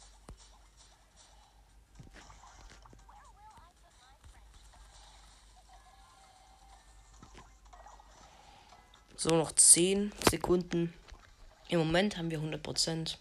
So, 9.15 9.37
noch 9.37 9.53
10 9.53 10.13
Sekunden. 10.29 10.93
Im 11.69 11.79
Moment 11.79 12.17
haben 12.17 12.29
wir 12.29 12.41
100%. 12.41 13.19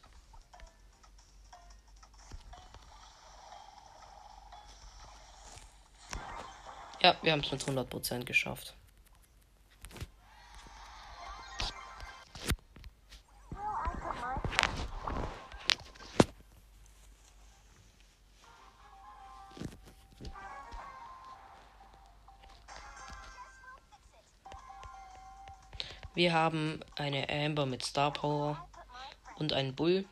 Ja, 7.03 7.15
wir 7.21 7.33
haben 7.33 7.41
es 7.41 7.51
mit 7.51 7.61
100% 7.63 8.23
geschafft. 8.23 8.73
Wir 26.21 26.33
haben 26.33 26.81
eine 26.97 27.27
Amber 27.29 27.65
mit 27.65 27.83
Star 27.83 28.13
Power 28.13 28.69
und 29.39 29.53
einen 29.53 29.73
Bull. 29.73 30.05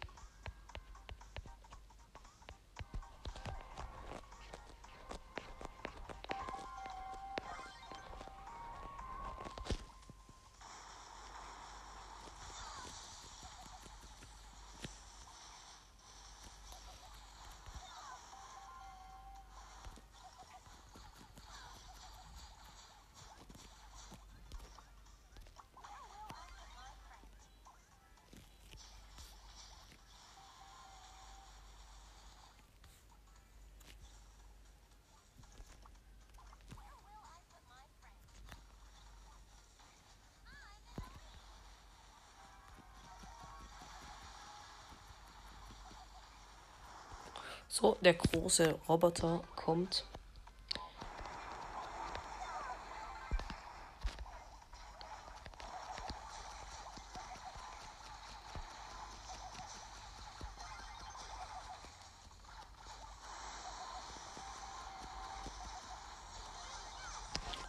So, 47.72 47.98
der 48.02 48.16
große 48.16 48.80
Roboter 48.90 49.44
kommt. 49.56 50.04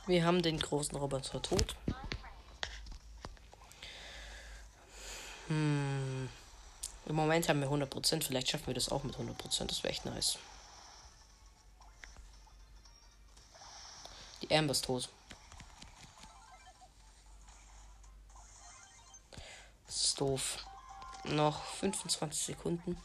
Wir 0.07 0.25
haben 0.25 0.41
den 0.41 0.59
großen 0.59 0.97
Roboter 0.97 1.43
tot. 1.43 1.77
Hm. 5.49 6.31
Moment 7.41 7.49
haben 7.49 7.81
wir 7.81 7.87
100%. 7.87 8.25
Vielleicht 8.25 8.51
schaffen 8.51 8.67
wir 8.67 8.75
das 8.75 8.91
auch 8.91 9.03
mit 9.03 9.17
100%. 9.17 9.67
Das 9.67 9.83
wäre 9.83 9.93
echt 9.93 10.05
nice. 10.05 10.39
Die 14.43 14.55
Amber 14.55 14.73
ist 14.73 14.85
tot. 14.85 15.09
Das 19.87 20.05
ist 20.05 20.21
doof. 20.21 20.59
Noch 21.25 21.63
25 21.65 22.43
Sekunden. 22.43 23.01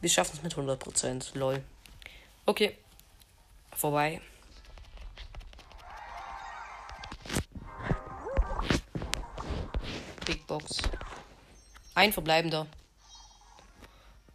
Wir 0.00 0.08
schaffen 0.08 0.36
es 0.36 0.42
mit 0.42 0.54
100%. 0.54 1.36
Lol. 1.36 1.62
Okay. 2.46 2.76
Vorbei. 3.72 4.20
Big 10.24 10.46
Box. 10.46 10.78
Ein 11.94 12.12
verbleibender. 12.12 12.66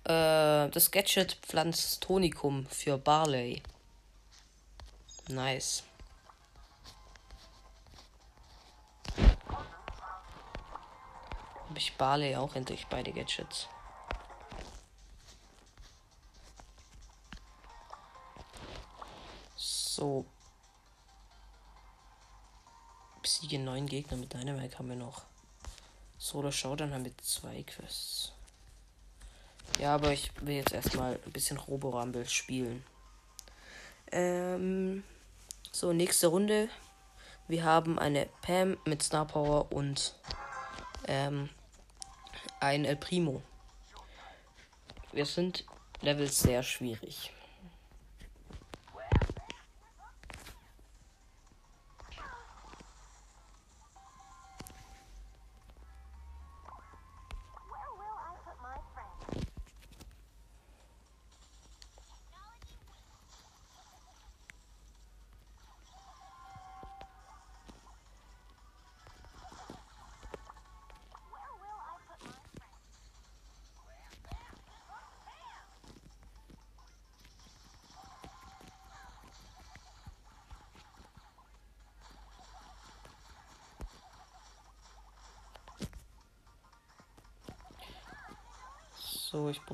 Äh, 0.04 0.70
das 0.70 0.92
Gadget 0.92 1.34
pflanzt 1.42 2.04
Tonikum 2.04 2.68
für 2.68 2.98
Barley. 2.98 3.64
Nice. 5.28 5.84
Habe 11.68 11.78
ich 11.78 11.94
Barley 11.98 12.36
auch 12.36 12.56
endlich 12.56 12.86
beide 12.88 13.12
Gadgets. 13.12 13.68
So. 19.96 20.26
Besiege 23.22 23.60
neun 23.60 23.86
Gegner 23.86 24.18
mit 24.18 24.34
Dynamite 24.34 24.78
haben 24.78 24.90
wir 24.90 24.98
noch. 24.98 25.22
Solo 26.18 26.52
Showdown 26.52 26.94
haben 26.94 27.06
wir 27.06 27.18
zwei 27.20 27.64
Quests. 27.64 28.34
Ja, 29.80 29.96
aber 29.96 30.12
ich 30.12 30.32
will 30.42 30.56
jetzt 30.56 30.74
erstmal 30.74 31.18
ein 31.26 31.32
bisschen 31.32 31.56
Robo 31.56 31.92
Rumble 31.92 32.28
spielen. 32.28 32.84
Ähm, 34.12 35.06
so, 35.72 35.94
nächste 35.94 36.28
Runde. 36.28 36.68
Wir 37.48 37.64
haben 37.64 37.98
eine 37.98 38.28
Pam 38.42 38.76
mit 38.84 39.02
Star 39.02 39.26
Power 39.26 39.72
und 39.72 40.14
ähm, 41.08 41.50
ein 42.60 42.84
El 42.84 42.98
Primo. 42.98 43.42
Wir 45.14 45.26
sind 45.26 45.64
Level 46.02 46.30
sehr 46.30 46.64
schwierig. 46.64 47.32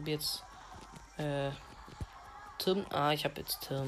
Probiere 0.01 0.17
jetzt. 0.17 0.43
Äh, 1.17 1.51
Turm. 2.57 2.85
Ah, 2.89 3.11
ich 3.11 3.23
habe 3.23 3.39
jetzt 3.39 3.67
Turm. 3.67 3.87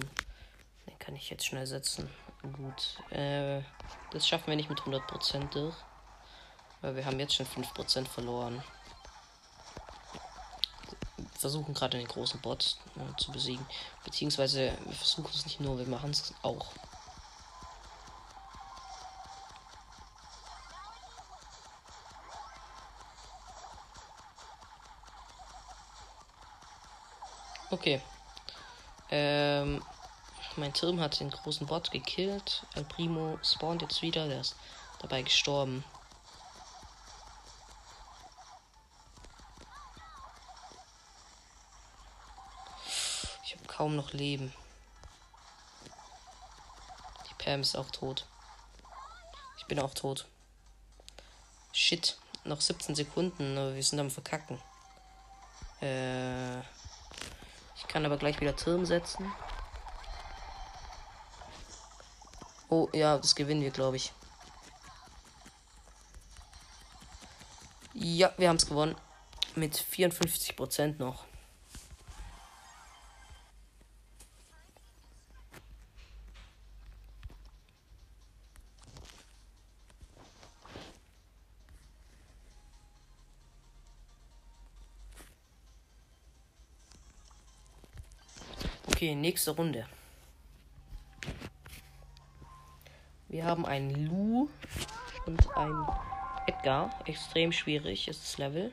Den 0.88 1.00
kann 1.00 1.16
ich 1.16 1.30
jetzt 1.30 1.46
schnell 1.46 1.66
setzen. 1.66 2.08
Gut. 2.42 3.00
Äh, 3.12 3.62
das 4.12 4.28
schaffen 4.28 4.48
wir 4.48 4.56
nicht 4.56 4.70
mit 4.70 4.80
100% 4.80 5.50
durch. 5.50 5.76
Weil 6.82 6.96
wir 6.96 7.06
haben 7.06 7.20
jetzt 7.20 7.34
schon 7.34 7.48
5% 7.48 8.08
verloren. 8.08 8.64
Wir 11.18 11.40
versuchen 11.40 11.74
gerade 11.74 11.98
den 11.98 12.08
großen 12.08 12.40
Bot 12.42 12.78
äh, 12.96 13.18
zu 13.18 13.32
besiegen. 13.32 13.66
Beziehungsweise 14.04 14.78
wir 14.86 14.94
versuchen 14.94 15.32
es 15.34 15.46
nicht 15.46 15.62
nur, 15.62 15.80
wir 15.80 15.88
machen 15.88 16.12
es 16.12 16.34
auch. 16.44 16.68
Okay. 27.74 28.00
Ähm, 29.10 29.84
mein 30.58 30.76
Turm 30.76 31.00
hat 31.00 31.20
den 31.20 31.32
großen 31.32 31.66
Bot 31.66 31.90
gekillt. 31.90 32.68
El 32.76 32.84
Primo 32.84 33.40
spawnt 33.42 33.82
jetzt 33.82 34.04
wieder. 34.04 34.28
Der 34.28 34.42
ist 34.42 34.56
dabei 35.00 35.24
gestorben. 35.24 35.84
Ich 43.44 43.56
habe 43.56 43.66
kaum 43.66 43.96
noch 43.96 44.14
Leben. 44.14 44.54
Die 47.28 47.44
Pam 47.44 47.62
ist 47.62 47.76
auch 47.76 47.90
tot. 47.90 48.28
Ich 49.58 49.66
bin 49.66 49.80
auch 49.80 49.96
tot. 49.96 50.28
Shit. 51.72 52.20
Noch 52.44 52.62
17 52.62 52.94
Sekunden, 52.94 53.58
aber 53.58 53.74
wir 53.74 53.82
sind 53.82 54.00
am 54.00 54.12
Verkacken. 54.12 54.62
Äh. 55.82 56.62
Kann 57.94 58.08
aber 58.08 58.18
gleich 58.18 58.42
wieder 58.42 58.56
Turm 58.56 58.88
setzen. 58.88 59.32
Oh, 62.70 62.90
ja, 62.92 63.20
das 63.20 63.36
gewinnen 63.36 63.62
wir, 63.62 63.70
glaube 63.70 63.98
ich. 63.98 64.12
Ja, 67.94 68.34
wir 68.38 68.50
haben 68.50 68.56
es 68.56 68.66
gewonnen. 68.66 68.96
Mit 69.54 69.76
54% 69.76 70.98
noch. 70.98 71.26
Okay, 89.04 89.16
nächste 89.16 89.52
Runde. 89.52 89.86
Wir 93.28 93.44
haben 93.44 93.66
einen 93.66 94.08
Lu 94.08 94.48
und 95.26 95.58
ein 95.58 95.76
Edgar. 96.48 96.90
Extrem 97.04 97.52
schwierig 97.52 98.08
ist 98.08 98.24
das 98.24 98.38
Level. 98.38 98.72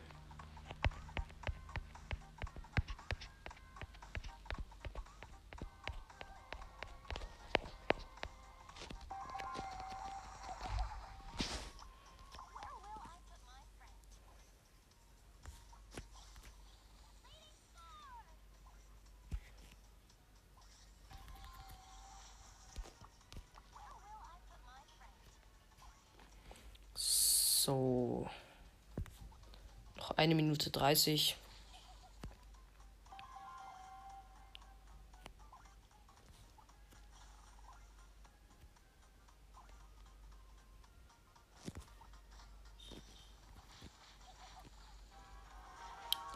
Minute 30.70 30.78
30. 30.78 31.36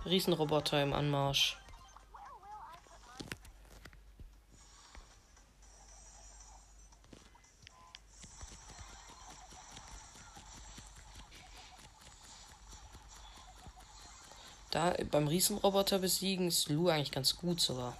Riesenroboter 0.05 0.83
im 0.83 0.92
Anmarsch. 0.92 1.57
Beim 15.14 15.29
Riesenroboter 15.29 16.00
besiegen 16.00 16.48
ist 16.48 16.68
Lu 16.70 16.88
eigentlich 16.88 17.12
ganz 17.12 17.37
gut 17.37 17.61
sogar. 17.61 17.96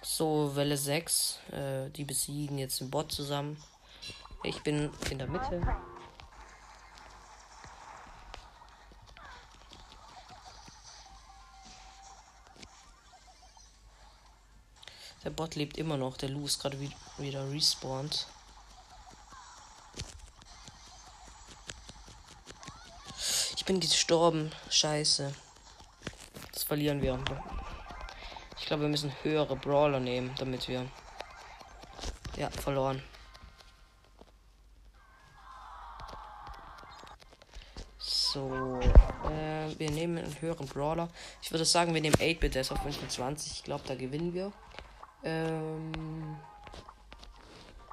So, 0.00 0.56
Welle 0.56 0.78
6. 0.78 1.40
Äh, 1.52 1.90
die 1.90 2.04
besiegen 2.04 2.56
jetzt 2.56 2.80
den 2.80 2.88
Bot 2.88 3.12
zusammen. 3.12 3.62
Ich 4.44 4.62
bin 4.62 4.90
in 5.10 5.18
der 5.18 5.26
Mitte. 5.26 5.60
Der 15.22 15.30
Bot 15.30 15.54
lebt 15.54 15.76
immer 15.76 15.98
noch. 15.98 16.16
Der 16.16 16.30
Lu 16.30 16.46
ist 16.46 16.60
gerade 16.60 16.78
wieder 17.18 17.50
respawned. 17.50 18.26
Ich 23.64 23.66
bin 23.66 23.80
gestorben. 23.80 24.52
Scheiße. 24.68 25.32
Das 26.52 26.64
verlieren 26.64 27.00
wir. 27.00 27.18
Ich 28.58 28.66
glaube, 28.66 28.82
wir 28.82 28.90
müssen 28.90 29.10
höhere 29.22 29.56
Brawler 29.56 30.00
nehmen, 30.00 30.34
damit 30.36 30.68
wir. 30.68 30.84
Ja, 32.36 32.50
verloren. 32.50 33.02
So. 37.96 38.80
Äh, 39.30 39.78
wir 39.78 39.90
nehmen 39.90 40.18
einen 40.18 40.42
höheren 40.42 40.66
Brawler. 40.66 41.08
Ich 41.40 41.50
würde 41.50 41.64
sagen, 41.64 41.94
wir 41.94 42.02
nehmen 42.02 42.16
8-Bit, 42.16 42.56
der 42.56 42.60
ist 42.60 42.70
auf 42.70 42.82
25. 42.82 43.50
Ich 43.50 43.64
glaube, 43.64 43.84
da 43.86 43.94
gewinnen 43.94 44.34
wir. 44.34 44.52
Ähm. 45.24 46.36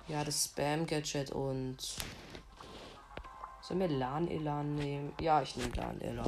Ja, 0.10 0.26
das 0.26 0.44
Spam-Gadget 0.44 1.32
und 1.32 1.78
Sollen 3.72 3.90
wir 3.90 4.00
LAN-Elan 4.00 4.76
nehmen? 4.76 5.14
Ja, 5.22 5.42
ich 5.42 5.56
nehme 5.56 5.72
LAN-Elan. 5.74 6.28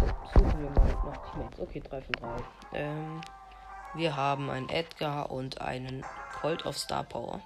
So, 0.00 0.06
suchen 0.32 0.62
wir 0.62 0.70
mal 0.70 1.10
nach 1.10 1.30
Teammates. 1.30 1.60
Okay, 1.60 1.80
3 1.80 2.00
von 2.00 2.12
3. 2.12 2.28
Ähm, 2.72 3.20
wir 3.92 4.16
haben 4.16 4.48
einen 4.48 4.70
Edgar 4.70 5.30
und 5.30 5.60
einen 5.60 6.06
Colt 6.40 6.64
of 6.64 6.78
Star 6.78 7.04
Power. 7.04 7.42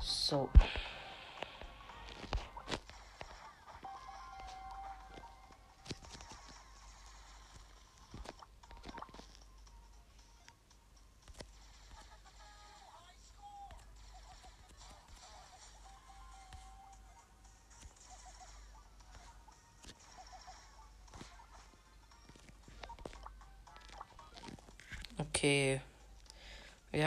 So. 0.00 0.48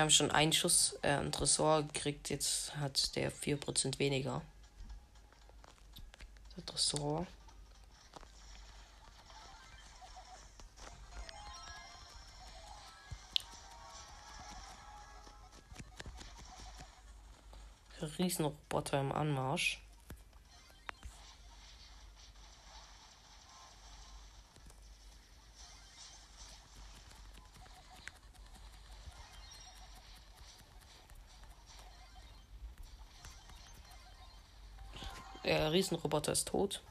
Haben 0.06 0.12
schon 0.12 0.30
einen 0.30 0.54
Schuss 0.54 1.00
äh, 1.02 1.08
einen 1.08 1.32
Tresor 1.32 1.82
gekriegt. 1.82 2.30
Jetzt 2.30 2.76
hat 2.78 3.16
der 3.16 3.32
4% 3.32 3.98
weniger. 3.98 4.44
Der 6.56 6.64
Tresor. 6.64 7.26
Riesenroboter 18.20 19.00
im 19.00 19.12
Anmarsch. 19.12 19.82
Riesenroboter 35.86 36.32
ist 36.32 36.48
tot. 36.48 36.82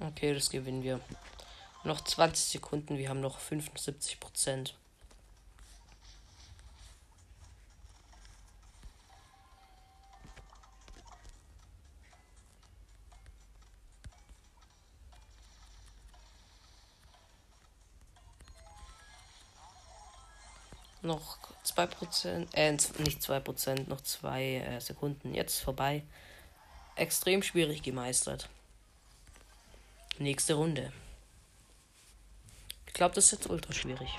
Okay, 0.00 0.34
das 0.34 0.50
gewinnen 0.50 0.82
wir. 0.82 1.00
Noch 1.82 2.02
20 2.02 2.44
Sekunden, 2.44 2.98
wir 2.98 3.08
haben 3.08 3.20
noch 3.20 3.38
75 3.38 4.20
Prozent. 4.20 4.74
Noch 21.02 21.38
2%, 21.64 22.46
äh, 22.52 22.72
nicht 23.02 23.22
2%, 23.22 23.88
noch 23.88 24.02
2 24.02 24.44
äh, 24.44 24.80
Sekunden. 24.80 25.34
Jetzt 25.34 25.60
vorbei. 25.60 26.02
Extrem 26.94 27.42
schwierig 27.42 27.82
gemeistert. 27.82 28.50
Nächste 30.18 30.54
Runde. 30.54 30.92
Ich 32.90 32.94
glaube, 32.94 33.14
das 33.14 33.26
ist 33.26 33.30
jetzt 33.30 33.48
ultra 33.48 33.72
schwierig. 33.72 34.10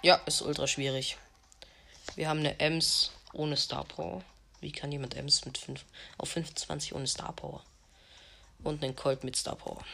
Ja, 0.00 0.14
ist 0.26 0.42
ultra 0.42 0.68
schwierig. 0.68 1.18
Wir 2.14 2.28
haben 2.28 2.38
eine 2.38 2.60
Ems 2.60 3.10
ohne 3.32 3.56
Star 3.56 3.84
Power. 3.84 4.22
Wie 4.60 4.70
kann 4.70 4.92
jemand 4.92 5.16
Ems 5.16 5.44
mit 5.44 5.58
5 5.58 5.84
auf 6.18 6.28
25 6.30 6.94
ohne 6.94 7.08
Star 7.08 7.32
Power? 7.32 7.64
Und 8.62 8.82
einen 8.84 8.94
Colt 8.94 9.24
mit 9.24 9.34
Star 9.34 9.56
Power. 9.56 9.84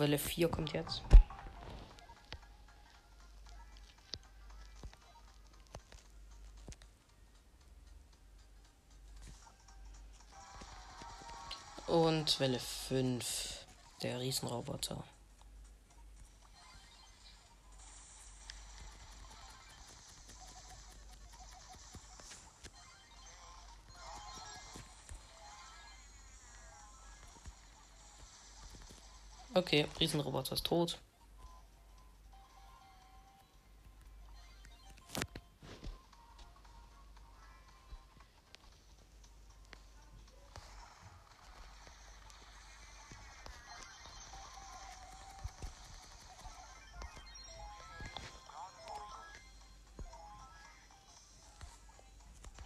Welle 0.00 0.18
4 0.18 0.48
kommt 0.48 0.72
jetzt. 0.72 1.02
Und 11.86 12.40
Welle 12.40 12.58
5, 12.58 13.66
der 14.02 14.20
Riesenroboter. 14.20 15.04
Okay, 29.72 29.86
Riesenroboter 30.00 30.54
ist 30.54 30.66
tot. 30.66 30.98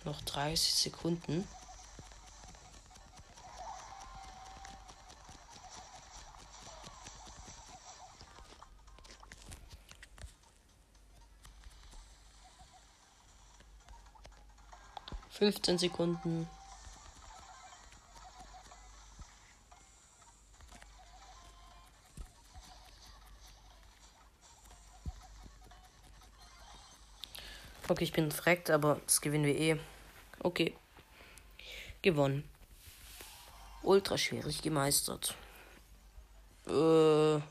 Noch 0.07 0.23
30 0.23 0.73
Sekunden. 0.73 1.47
15 15.45 15.77
Sekunden. 15.77 16.49
Okay, 27.87 28.05
ich 28.05 28.13
bin 28.15 28.33
verreckt, 28.33 28.71
aber 28.71 29.03
das 29.05 29.21
gewinnen 29.21 29.45
wir 29.45 29.55
eh. 29.55 29.77
Okay. 30.39 30.75
Gewonnen. 32.01 32.49
Ultra 33.83 34.17
schwierig 34.17 34.63
gemeistert. 34.63 35.35
Äh, 36.67 36.71
wir 36.71 37.43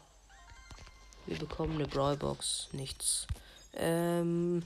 bekommen 1.37 1.75
eine 1.75 1.87
Brawlbox. 1.87 2.69
Nichts. 2.71 3.27
Ähm. 3.75 4.65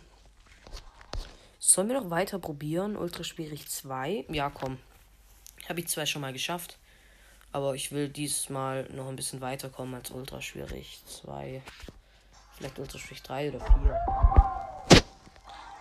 Sollen 1.70 1.89
wir 1.89 1.99
noch 1.99 2.09
weiter 2.09 2.39
probieren? 2.39 2.95
Ultra 2.95 3.26
schwierig 3.26 3.68
2. 3.68 4.28
Ja, 4.30 4.49
komm. 4.49 4.78
Habe 5.68 5.82
ich 5.82 5.89
zwei 5.89 6.05
schon 6.05 6.22
mal 6.22 6.32
geschafft. 6.32 6.78
Aber 7.51 7.76
ich 7.76 7.91
will 7.91 8.07
diesmal 8.07 8.86
noch 8.93 9.09
ein 9.09 9.18
bisschen 9.18 9.41
weiterkommen 9.41 9.93
als 9.95 10.09
Ultra 10.11 10.39
schwierig 10.39 11.01
2. 11.05 11.61
Vielleicht 12.53 12.80
Ultra 12.80 12.97
schwierig 12.97 13.22
3 13.22 13.49
oder 13.49 13.59
4. 14.89 15.03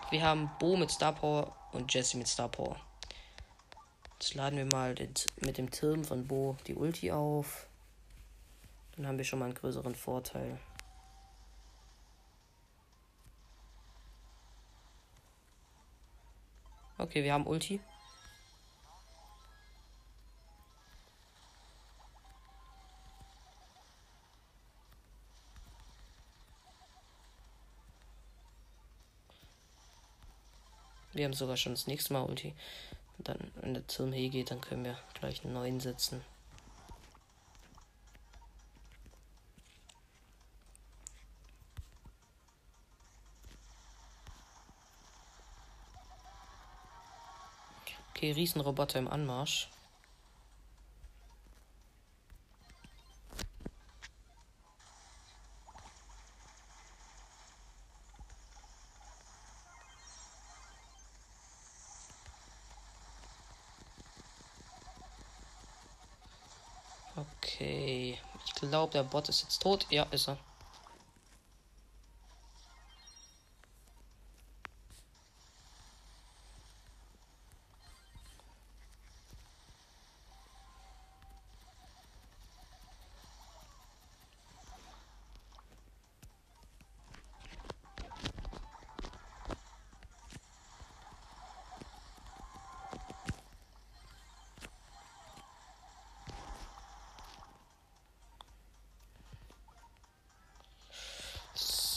Wir 0.09 0.21
haben 0.23 0.51
Bo 0.59 0.75
mit 0.75 0.91
Star 0.91 1.13
Power 1.13 1.55
und 1.71 1.93
Jesse 1.93 2.17
mit 2.17 2.27
Star 2.27 2.49
Power. 2.49 2.75
Jetzt 4.19 4.33
laden 4.33 4.57
wir 4.57 4.65
mal 4.65 4.93
den, 4.93 5.13
mit 5.37 5.57
dem 5.57 5.71
Turm 5.71 6.03
von 6.03 6.27
Bo 6.27 6.57
die 6.67 6.75
Ulti 6.75 7.13
auf. 7.13 7.65
Dann 8.97 9.07
haben 9.07 9.17
wir 9.17 9.23
schon 9.23 9.39
mal 9.39 9.45
einen 9.45 9.55
größeren 9.55 9.95
Vorteil. 9.95 10.59
Okay, 16.99 17.23
wir 17.23 17.33
haben 17.33 17.45
Ulti. 17.45 17.79
Wir 31.13 31.25
haben 31.25 31.33
sogar 31.33 31.57
schon 31.57 31.73
das 31.73 31.87
nächste 31.87 32.13
Mal 32.13 32.23
Ulti. 32.23 32.53
Dann, 33.19 33.51
wenn 33.55 33.73
der 33.73 33.85
Turm 33.87 34.11
hier 34.11 34.29
geht, 34.29 34.51
dann 34.51 34.61
können 34.61 34.85
wir 34.85 34.97
gleich 35.19 35.43
einen 35.43 35.53
neuen 35.53 35.79
setzen. 35.79 36.21
Okay, 48.17 48.31
Riesenroboter 48.31 48.97
im 48.97 49.07
Anmarsch. 49.07 49.69
Okay, 67.15 68.17
ich 68.47 68.53
glaube, 68.55 68.93
der 68.93 69.03
Bot 69.03 69.29
ist 69.29 69.43
jetzt 69.43 69.61
tot. 69.61 69.85
Ja, 69.91 70.07
ist 70.09 70.27
er. 70.27 70.39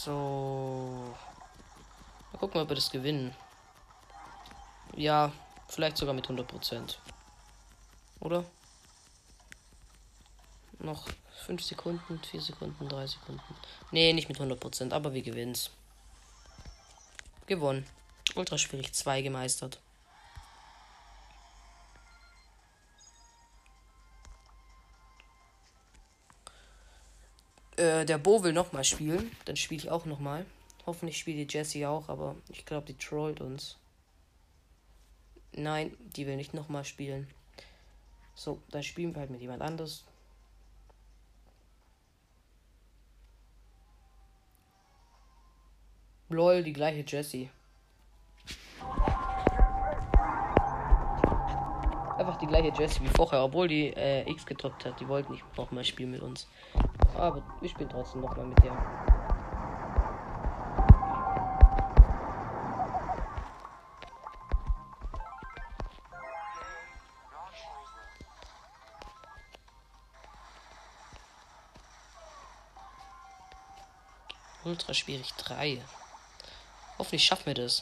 So. 0.03 1.15
Mal 2.31 2.39
gucken, 2.39 2.60
ob 2.60 2.60
wir 2.71 2.75
das 2.75 2.89
gewinnen. 2.89 3.35
Ja, 4.95 5.31
vielleicht 5.67 5.97
sogar 5.97 6.13
mit 6.13 6.27
100%. 6.27 6.95
Oder? 8.21 8.45
Noch 10.79 11.07
5 11.45 11.63
Sekunden, 11.63 12.19
4 12.23 12.41
Sekunden, 12.41 12.87
3 12.87 13.07
Sekunden. 13.07 13.55
Nee, 13.91 14.13
nicht 14.13 14.29
mit 14.29 14.39
100%, 14.39 14.93
aber 14.93 15.13
wir 15.13 15.21
gewinnt's. 15.21 15.71
Gewonnen. 17.45 17.85
Ultra 18.35 18.57
schwierig 18.57 18.93
2 18.93 19.21
gemeistert. 19.21 19.79
Äh, 27.75 28.05
der 28.05 28.17
Bo 28.17 28.43
will 28.43 28.53
nochmal 28.53 28.85
spielen. 28.85 29.35
Dann 29.45 29.57
spiele 29.57 29.81
ich 29.81 29.89
auch 29.89 30.05
nochmal. 30.05 30.45
Hoffentlich 30.85 31.17
spielt 31.17 31.37
die 31.37 31.57
Jessie 31.57 31.85
auch, 31.85 32.09
aber 32.09 32.35
ich 32.49 32.65
glaube, 32.65 32.87
die 32.87 32.97
trollt 32.97 33.39
uns. 33.41 33.77
Nein, 35.53 35.95
die 36.15 36.25
will 36.25 36.37
nicht 36.37 36.53
nochmal 36.53 36.85
spielen. 36.85 37.27
So, 38.33 38.61
dann 38.71 38.81
spielen 38.81 39.13
wir 39.13 39.19
halt 39.19 39.29
mit 39.29 39.41
jemand 39.41 39.61
anders. 39.61 40.05
Lol, 46.29 46.63
die 46.63 46.73
gleiche 46.73 47.03
Jessie. 47.05 47.49
Einfach 52.17 52.37
die 52.37 52.47
gleiche 52.47 52.71
Jessie 52.77 53.03
wie 53.03 53.09
vorher, 53.09 53.43
obwohl 53.43 53.67
die 53.67 53.87
äh, 53.87 54.29
X 54.29 54.45
gedrückt 54.45 54.85
hat. 54.85 54.99
Die 54.99 55.07
wollte 55.07 55.31
nicht 55.31 55.43
nochmal 55.57 55.83
spielen 55.83 56.11
mit 56.11 56.21
uns. 56.21 56.47
Aber 57.15 57.43
wir 57.59 57.69
spielen 57.69 57.89
trotzdem 57.89 58.21
nochmal 58.21 58.45
mit 58.45 58.63
der. 58.63 59.10
Ultra 74.71 74.93
schwierig 74.93 75.33
3. 75.33 75.83
Hoffentlich 76.97 77.25
schaffen 77.25 77.47
wir 77.47 77.55
das. 77.55 77.81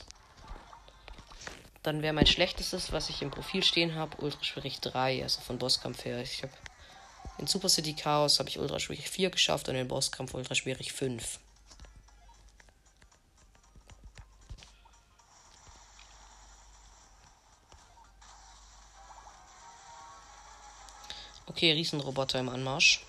Dann 1.83 2.01
wäre 2.01 2.13
mein 2.13 2.25
schlechtestes, 2.25 2.91
was 2.91 3.09
ich 3.09 3.21
im 3.21 3.29
Profil 3.29 3.63
stehen 3.63 3.93
habe, 3.93 4.17
Ultra 4.17 4.43
schwierig 4.43 4.79
3, 4.79 5.21
also 5.21 5.39
von 5.41 5.59
Bosskampf 5.59 6.03
her. 6.05 6.19
Ich 6.19 6.41
habe 6.41 6.51
in 7.37 7.45
Super 7.45 7.69
City 7.69 7.93
Chaos 7.93 8.39
habe 8.39 8.49
ich 8.49 8.57
Ultra 8.57 8.79
schwierig 8.79 9.07
4 9.07 9.29
geschafft 9.29 9.69
und 9.69 9.75
in 9.75 9.87
Bosskampf 9.87 10.33
Ultra 10.33 10.55
schwierig 10.55 10.91
5. 10.91 11.39
Okay, 21.45 21.71
Riesenroboter 21.71 22.39
im 22.39 22.49
Anmarsch. 22.49 23.05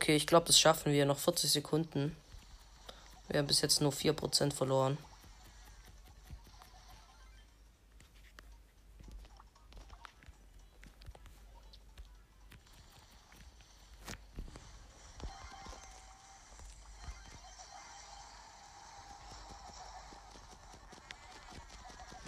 Okay, 0.00 0.14
ich 0.14 0.28
glaube, 0.28 0.46
das 0.46 0.60
schaffen 0.60 0.92
wir. 0.92 1.04
Noch 1.06 1.18
40 1.18 1.50
Sekunden. 1.50 2.16
Wir 3.26 3.40
haben 3.40 3.48
bis 3.48 3.62
jetzt 3.62 3.80
nur 3.80 3.92
4% 3.92 4.52
verloren. 4.52 4.96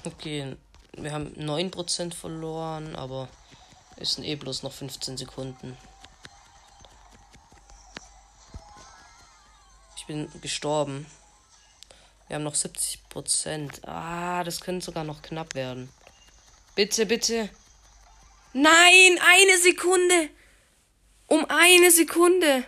Okay, 0.04 0.56
wir 0.94 1.12
haben 1.12 1.32
9% 1.36 2.14
verloren, 2.14 2.96
aber 2.96 3.28
es 3.94 4.14
sind 4.14 4.24
eh 4.24 4.34
bloß 4.34 4.64
noch 4.64 4.72
15 4.72 5.16
Sekunden. 5.16 5.76
Bin 10.10 10.28
gestorben. 10.40 11.06
Wir 12.26 12.34
haben 12.34 12.42
noch 12.42 12.56
70 12.56 13.08
Prozent. 13.08 13.80
Ah, 13.86 14.42
das 14.42 14.60
könnte 14.60 14.84
sogar 14.84 15.04
noch 15.04 15.22
knapp 15.22 15.54
werden. 15.54 15.88
Bitte, 16.74 17.06
bitte. 17.06 17.48
Nein, 18.52 19.20
eine 19.24 19.58
Sekunde. 19.62 20.30
Um 21.28 21.46
eine 21.48 21.92
Sekunde. 21.92 22.64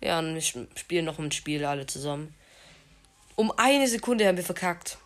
Ja, 0.00 0.20
und 0.20 0.34
wir 0.34 0.68
spielen 0.76 1.04
noch 1.04 1.18
ein 1.18 1.32
Spiel 1.32 1.64
alle 1.64 1.86
zusammen. 1.86 2.34
Um 3.34 3.50
eine 3.56 3.88
Sekunde 3.88 4.28
haben 4.28 4.36
wir 4.36 4.44
verkackt. 4.44 4.98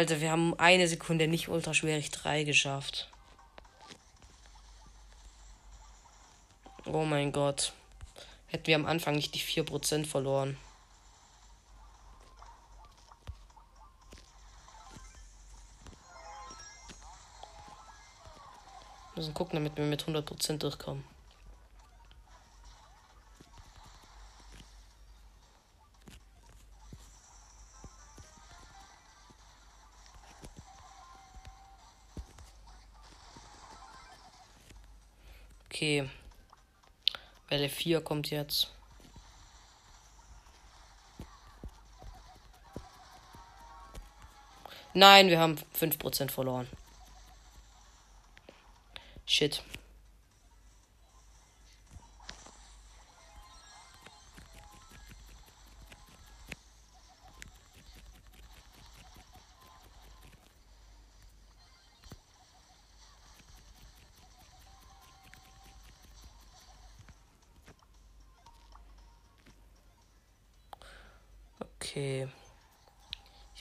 Alter, 0.00 0.22
wir 0.22 0.30
haben 0.30 0.58
eine 0.58 0.88
Sekunde 0.88 1.28
nicht 1.28 1.50
ultraschwierig 1.50 2.10
3 2.10 2.44
geschafft. 2.44 3.10
Oh 6.86 7.04
mein 7.04 7.32
Gott. 7.32 7.74
Hätten 8.46 8.68
wir 8.68 8.76
am 8.76 8.86
Anfang 8.86 9.14
nicht 9.14 9.34
die 9.34 9.40
4% 9.40 10.06
verloren. 10.06 10.56
Müssen 19.16 19.34
gucken, 19.34 19.56
damit 19.56 19.76
wir 19.76 19.84
mit 19.84 20.02
100% 20.02 20.56
durchkommen. 20.56 21.04
Okay. 35.90 36.08
Welle 37.48 37.68
4 37.68 38.00
kommt 38.00 38.30
jetzt. 38.30 38.70
Nein, 44.94 45.26
wir 45.26 45.40
haben 45.40 45.56
5% 45.76 46.30
verloren. 46.30 46.68
Shit. 49.26 49.64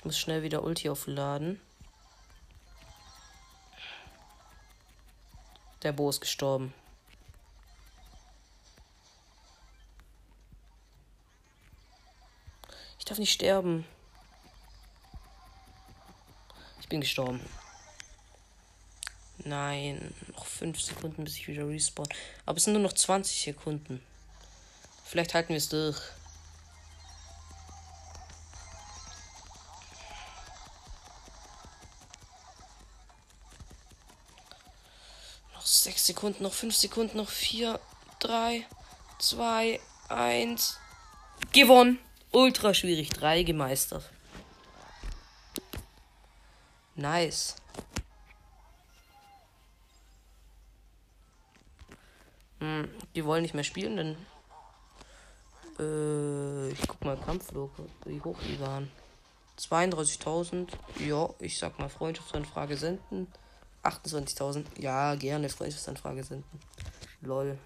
Muss 0.10 0.18
schnell 0.18 0.41
wieder 0.41 0.64
Ulti 0.64 0.89
aufladen. 0.89 1.62
Der 5.84 5.91
Bo 5.91 6.10
ist 6.10 6.20
gestorben. 6.20 6.74
Ich 12.97 13.05
darf 13.05 13.20
nicht 13.20 13.32
sterben. 13.32 13.86
Ich 16.82 16.89
bin 16.89 17.01
gestorben. 17.01 17.39
Nein, 19.38 20.16
noch 20.34 20.47
5 20.47 20.82
Sekunden, 20.82 21.24
bis 21.24 21.38
ich 21.38 21.47
wieder 21.47 21.68
respawn. 21.68 22.10
Aber 22.47 22.57
es 22.57 22.64
sind 22.64 22.74
nur 22.74 22.82
noch 22.82 22.93
20 22.93 23.43
Sekunden. 23.43 24.03
Vielleicht 25.05 25.36
halten 25.36 25.49
wir 25.49 25.57
es 25.57 25.70
durch. 25.70 26.01
Sekunden 36.20 36.43
noch, 36.43 36.51
fünf 36.51 36.76
Sekunden 36.76 37.15
noch, 37.15 37.30
vier, 37.30 37.80
drei, 38.20 38.65
zwei, 39.20 39.80
eins. 40.09 40.78
Gewonnen. 41.53 41.97
Ultra 42.32 42.74
schwierig. 42.74 43.09
Drei 43.11 43.43
gemeistert. 43.43 44.03
Nice. 46.95 47.55
Hm, 52.59 52.89
die 53.15 53.24
wollen 53.24 53.43
nicht 53.43 53.53
mehr 53.53 53.63
spielen, 53.63 53.95
denn. 53.95 54.17
Äh, 55.80 56.72
ich 56.74 56.86
guck 56.86 57.05
mal 57.05 57.15
Kampfflug, 57.15 57.72
wie 58.03 58.20
hoch 58.20 58.39
die 58.45 58.59
waren. 58.59 58.91
32.000. 59.57 60.67
Ja, 60.97 61.30
ich 61.39 61.57
sag 61.57 61.80
mal 61.80 61.88
Freundschaftsanfrage 61.88 62.76
senden. 62.76 63.32
28.000. 63.84 64.65
Ja, 64.77 65.15
gerne 65.15 65.49
Freundschaftsanfrage 65.49 66.23
senden. 66.23 66.59
Lol. 67.21 67.57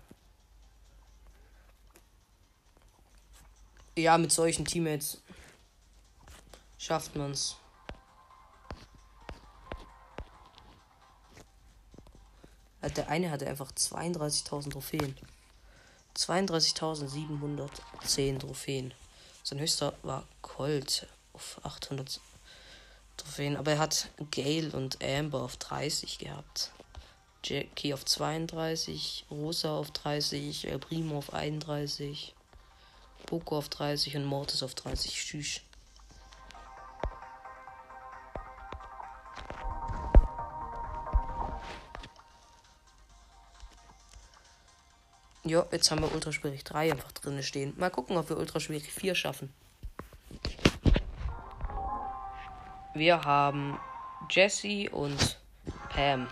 Ja, 3.95 4.17
mit 4.17 4.31
solchen 4.31 4.65
Teammates 4.65 5.21
schafft 6.77 7.15
man's. 7.15 7.57
Der 12.95 13.07
eine 13.07 13.31
hatte 13.31 13.47
einfach 13.47 13.71
32.000 13.71 14.71
Trophäen. 14.71 15.15
32.710 16.17 18.39
Trophäen. 18.39 18.93
Sein 19.43 19.59
höchster 19.59 19.93
war 20.03 20.27
Colt 20.41 21.07
auf 21.33 21.61
800 21.63 22.19
Trophäen. 23.17 23.57
Aber 23.57 23.71
er 23.71 23.79
hat 23.79 24.09
Gale 24.31 24.71
und 24.71 25.03
Amber 25.03 25.41
auf 25.41 25.57
30 25.57 26.19
gehabt. 26.19 26.71
Jackie 27.43 27.93
auf 27.93 28.05
32, 28.05 29.25
Rosa 29.29 29.75
auf 29.75 29.91
30, 29.91 30.69
El 30.69 30.79
Primo 30.79 31.17
auf 31.17 31.33
31, 31.33 32.33
Poco 33.25 33.57
auf 33.57 33.67
30 33.67 34.15
und 34.15 34.25
Mortis 34.25 34.63
auf 34.63 34.75
30. 34.75 35.13
Tschüss. 35.13 35.61
Ja, 45.45 45.65
jetzt 45.73 45.91
haben 45.91 46.01
wir 46.01 46.13
Ultra 46.13 46.31
schwierig 46.31 46.63
3 46.63 46.93
einfach 46.93 47.11
drin 47.11 47.43
stehen. 47.43 47.73
Mal 47.77 47.89
gucken, 47.89 48.15
ob 48.15 48.29
wir 48.29 48.37
Ultra 48.37 48.61
schwierig 48.61 48.93
4 48.93 49.13
schaffen. 49.13 49.53
Wir 52.95 53.23
haben 53.23 53.79
Jesse 54.29 54.87
und 54.91 55.39
Pam. 55.89 56.27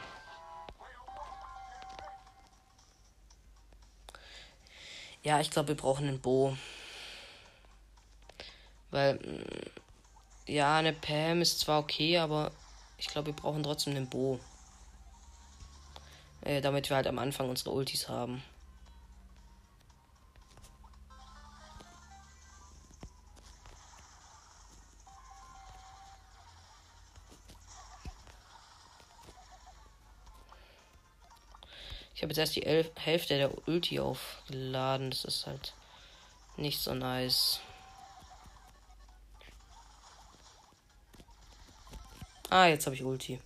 Ja, 5.23 5.39
ich 5.39 5.49
glaube, 5.49 5.69
wir 5.69 5.75
brauchen 5.75 6.07
einen 6.07 6.21
Bo. 6.21 6.55
Weil, 8.91 9.15
mm, 9.15 9.43
ja, 10.45 10.77
eine 10.77 10.93
Pam 10.93 11.41
ist 11.41 11.61
zwar 11.61 11.79
okay, 11.79 12.19
aber 12.19 12.51
ich 12.97 13.07
glaube, 13.07 13.27
wir 13.27 13.35
brauchen 13.35 13.63
trotzdem 13.63 13.95
einen 13.95 14.09
Bo. 14.09 14.39
Äh, 16.41 16.61
damit 16.61 16.89
wir 16.89 16.95
halt 16.95 17.07
am 17.07 17.17
Anfang 17.17 17.49
unsere 17.49 17.71
Ultis 17.71 18.07
haben. 18.07 18.43
Ich 32.21 32.23
habe 32.23 32.33
jetzt 32.33 32.37
erst 32.37 32.55
die 32.55 32.67
Elf 32.67 32.91
Hälfte 32.99 33.35
der 33.35 33.67
Ulti 33.67 33.99
aufgeladen. 33.99 35.09
Das 35.09 35.25
ist 35.25 35.47
halt 35.47 35.73
nicht 36.55 36.79
so 36.79 36.93
nice. 36.93 37.61
Ah, 42.51 42.67
jetzt 42.67 42.85
habe 42.85 42.95
ich 42.95 43.03
Ulti. 43.03 43.41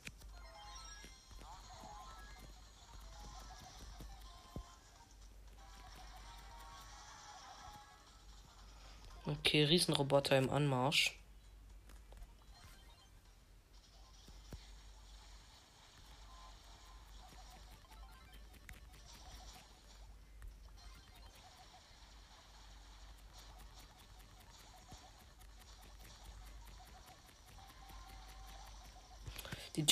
Okay, 9.26 9.64
Riesenroboter 9.64 10.38
im 10.38 10.50
Anmarsch. 10.50 11.18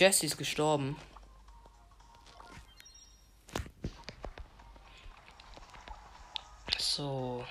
Die 0.03 0.07
Jessie 0.07 0.25
ist 0.25 0.37
gestorben. 0.37 0.97
So. 6.77 7.45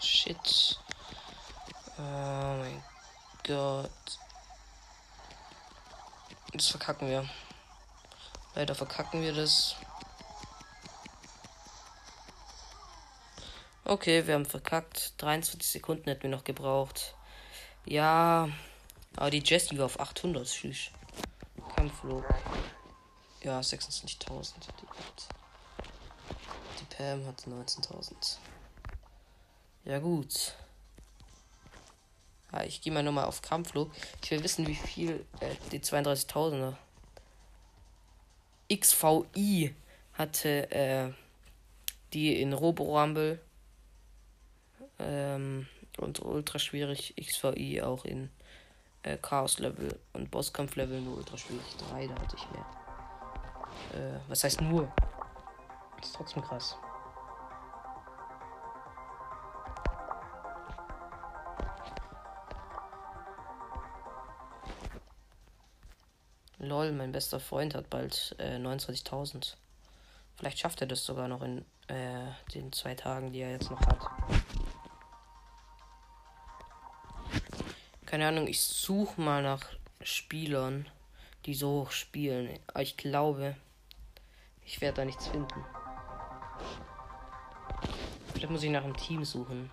Shit. 0.00 0.78
Oh 1.98 2.02
mein 2.02 2.84
Gott. 3.42 3.90
Das 6.52 6.68
verkacken 6.68 7.08
wir. 7.08 7.28
Leider 8.54 8.76
verkacken 8.76 9.22
wir 9.22 9.34
das. 9.34 9.74
Okay, 13.84 14.24
wir 14.24 14.34
haben 14.34 14.46
verkackt. 14.46 15.20
23 15.20 15.68
Sekunden 15.68 16.04
hätten 16.08 16.22
wir 16.22 16.30
noch 16.30 16.44
gebraucht. 16.44 17.16
Ja, 17.86 18.48
aber 19.16 19.30
die 19.30 19.42
Jessie 19.44 19.78
war 19.78 19.86
auf 19.86 20.00
800. 20.00 20.46
Tschüss. 20.46 20.90
Kampfflug. 21.76 22.24
Ja, 23.42 23.60
26.000 23.60 24.54
die 26.80 26.96
Pam 26.96 27.26
hat 27.26 27.42
19.000. 27.42 28.38
Ja, 29.84 29.98
gut. 29.98 30.54
Ja, 32.52 32.64
ich 32.64 32.80
gehe 32.80 32.92
mal 32.92 33.02
nochmal 33.02 33.24
auf 33.24 33.42
Kampfflug. 33.42 33.90
Ich 34.22 34.30
will 34.30 34.42
wissen, 34.42 34.66
wie 34.66 34.74
viel 34.74 35.26
äh, 35.40 35.54
die 35.72 35.80
32.000er. 35.80 36.74
XVI 38.72 39.74
hatte 40.14 40.70
äh, 40.70 41.12
die 42.12 42.40
in 42.40 42.52
Robo 42.52 42.98
Rumble 42.98 43.40
ähm, 44.98 45.66
und 45.98 46.20
ultra 46.22 46.58
schwierig 46.58 47.14
XVI 47.16 47.82
auch 47.82 48.04
in 48.04 48.30
äh, 49.02 49.16
Chaos 49.18 49.58
Level 49.58 49.98
und 50.12 50.30
Bosskampf 50.30 50.76
Level 50.76 51.00
nur 51.00 51.18
ultra 51.18 51.36
schwierig 51.36 51.76
3, 51.90 52.06
da 52.06 52.14
hatte 52.14 52.36
ich 52.36 52.50
mehr. 52.50 52.66
Äh, 53.94 54.20
was 54.28 54.44
heißt 54.44 54.60
nur? 54.60 54.92
Das 55.96 56.06
ist 56.06 56.16
trotzdem 56.16 56.42
krass. 56.42 56.76
Lol, 66.58 66.92
mein 66.92 67.12
bester 67.12 67.40
Freund 67.40 67.74
hat 67.74 67.90
bald 67.90 68.34
äh, 68.38 68.56
29.000. 68.56 69.54
Vielleicht 70.36 70.58
schafft 70.58 70.80
er 70.80 70.86
das 70.86 71.04
sogar 71.04 71.28
noch 71.28 71.42
in 71.42 71.64
äh, 71.88 72.26
den 72.54 72.72
zwei 72.72 72.94
Tagen, 72.94 73.32
die 73.32 73.40
er 73.40 73.50
jetzt 73.50 73.70
noch 73.70 73.80
hat. 73.80 74.00
Keine 78.14 78.28
Ahnung, 78.28 78.46
ich 78.46 78.60
suche 78.60 79.20
mal 79.20 79.42
nach 79.42 79.60
Spielern, 80.00 80.88
die 81.46 81.54
so 81.54 81.80
hoch 81.80 81.90
spielen. 81.90 82.60
Aber 82.68 82.80
ich 82.80 82.96
glaube, 82.96 83.56
ich 84.64 84.80
werde 84.80 84.98
da 84.98 85.04
nichts 85.04 85.26
finden. 85.26 85.64
Vielleicht 88.32 88.50
muss 88.50 88.62
ich 88.62 88.70
nach 88.70 88.84
einem 88.84 88.96
Team 88.96 89.24
suchen. 89.24 89.68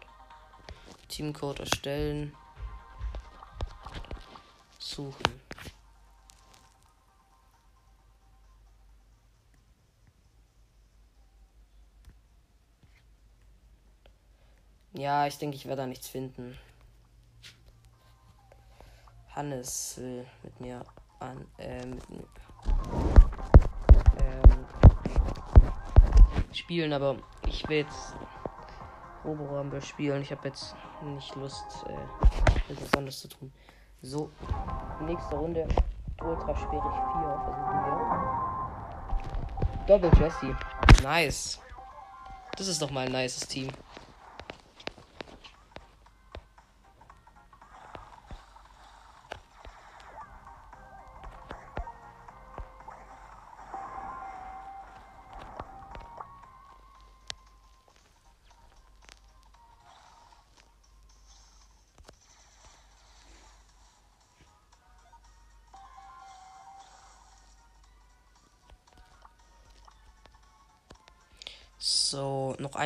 Teamcode 1.08 1.60
erstellen. 1.60 2.36
Suchen. 4.80 5.40
Ja, 14.94 15.28
ich 15.28 15.38
denke, 15.38 15.58
ich 15.58 15.68
werde 15.68 15.84
da 15.84 15.86
nichts 15.86 16.08
finden. 16.08 16.58
Hannes 19.36 19.98
will 19.98 20.26
mit 20.44 20.60
mir 20.60 20.84
an, 21.20 21.48
äh, 21.58 21.86
mit 21.86 22.10
mir, 22.10 22.24
ähm, 24.22 24.66
spielen, 26.52 26.92
aber 26.94 27.16
ich 27.48 27.68
will 27.70 27.78
jetzt 27.78 28.14
Robo 29.24 29.46
Rumble 29.46 29.82
spielen. 29.82 30.22
Ich 30.22 30.32
habe 30.32 30.48
jetzt 30.50 30.76
nicht 31.04 31.36
Lust, 31.36 31.86
äh, 31.88 32.72
etwas 32.72 32.94
anderes 32.94 33.20
zu 33.20 33.30
tun. 33.30 33.54
So, 34.02 34.32
nächste 35.02 35.36
Runde. 35.36 35.68
Ultra 36.22 36.56
schwierig 36.56 36.82
4 36.82 37.42
versuchen 37.46 37.86
wir. 37.86 38.12
Double 39.88 40.12
Jesse. 40.20 40.56
Nice. 41.04 41.60
Das 42.58 42.68
ist 42.68 42.82
doch 42.82 42.92
mal 42.92 43.06
ein 43.06 43.12
nices 43.12 43.48
Team. 43.48 43.70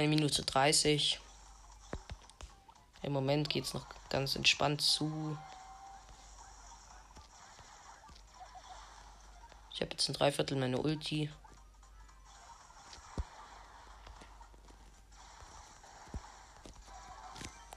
Eine 0.06 0.16
Minute 0.16 0.44
30. 0.44 1.20
Im 3.02 3.12
Moment 3.12 3.50
geht 3.50 3.66
es 3.66 3.74
noch 3.74 3.88
ganz 4.10 4.36
entspannt 4.36 4.82
zu. 4.82 5.36
Ich 9.74 9.82
habe 9.82 9.92
jetzt 9.92 10.08
ein 10.08 10.14
Dreiviertel 10.14 10.58
meine 10.60 10.78
Ulti. 10.78 11.32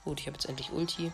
Gut, 0.05 0.21
ich 0.21 0.27
habe 0.27 0.37
jetzt 0.37 0.47
endlich 0.47 0.71
Ulti. 0.71 1.11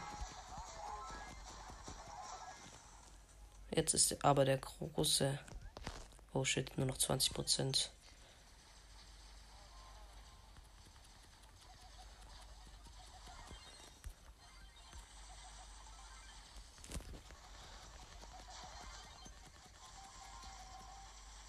Jetzt 3.71 3.95
ist 3.95 4.25
aber 4.25 4.45
der 4.45 4.59
große. 4.59 5.39
Oh 6.33 6.45
shit, 6.45 6.77
nur 6.77 6.87
noch 6.87 6.99
20 6.99 7.33
Prozent. 7.33 7.93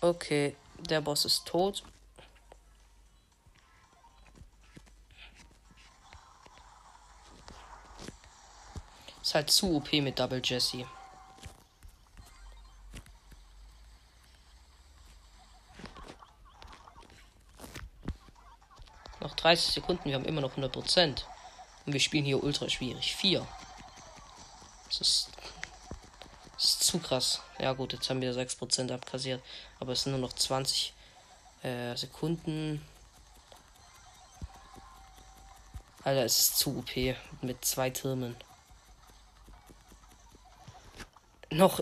Okay, 0.06 0.56
der 0.78 1.02
Boss 1.02 1.26
ist 1.26 1.48
tot. 1.48 1.82
Ist 9.24 9.34
halt 9.34 9.50
zu 9.50 9.78
OP 9.78 9.92
mit 9.94 10.20
Double 10.20 10.44
Jesse. 10.44 10.86
Noch 19.22 19.34
30 19.34 19.74
Sekunden, 19.74 20.06
wir 20.06 20.14
haben 20.14 20.26
immer 20.26 20.42
noch 20.42 20.56
100%. 20.56 21.24
Und 21.88 21.94
wir 21.94 22.00
spielen 22.00 22.26
hier 22.26 22.44
ultra 22.44 22.70
schwierig. 22.70 23.16
4. 23.16 23.48
Das 24.88 25.02
ist 25.02 25.30
zu 26.96 27.00
krass. 27.00 27.42
Ja 27.60 27.74
gut, 27.74 27.94
jetzt 27.94 28.10
haben 28.10 28.22
wir 28.22 28.34
6% 28.34 28.92
abkassiert. 28.92 29.42
Aber 29.80 29.92
es 29.94 30.04
sind 30.04 30.14
nur 30.14 30.22
noch 30.22 30.34
20 30.34 30.94
äh, 31.64 31.96
Sekunden. 31.96 32.82
Alter, 36.04 36.24
es 36.24 36.40
ist 36.40 36.58
zu 36.58 36.78
OP 36.78 37.16
mit 37.42 37.66
zwei 37.66 37.90
Türmen. 37.90 38.36
Noch 41.52 41.82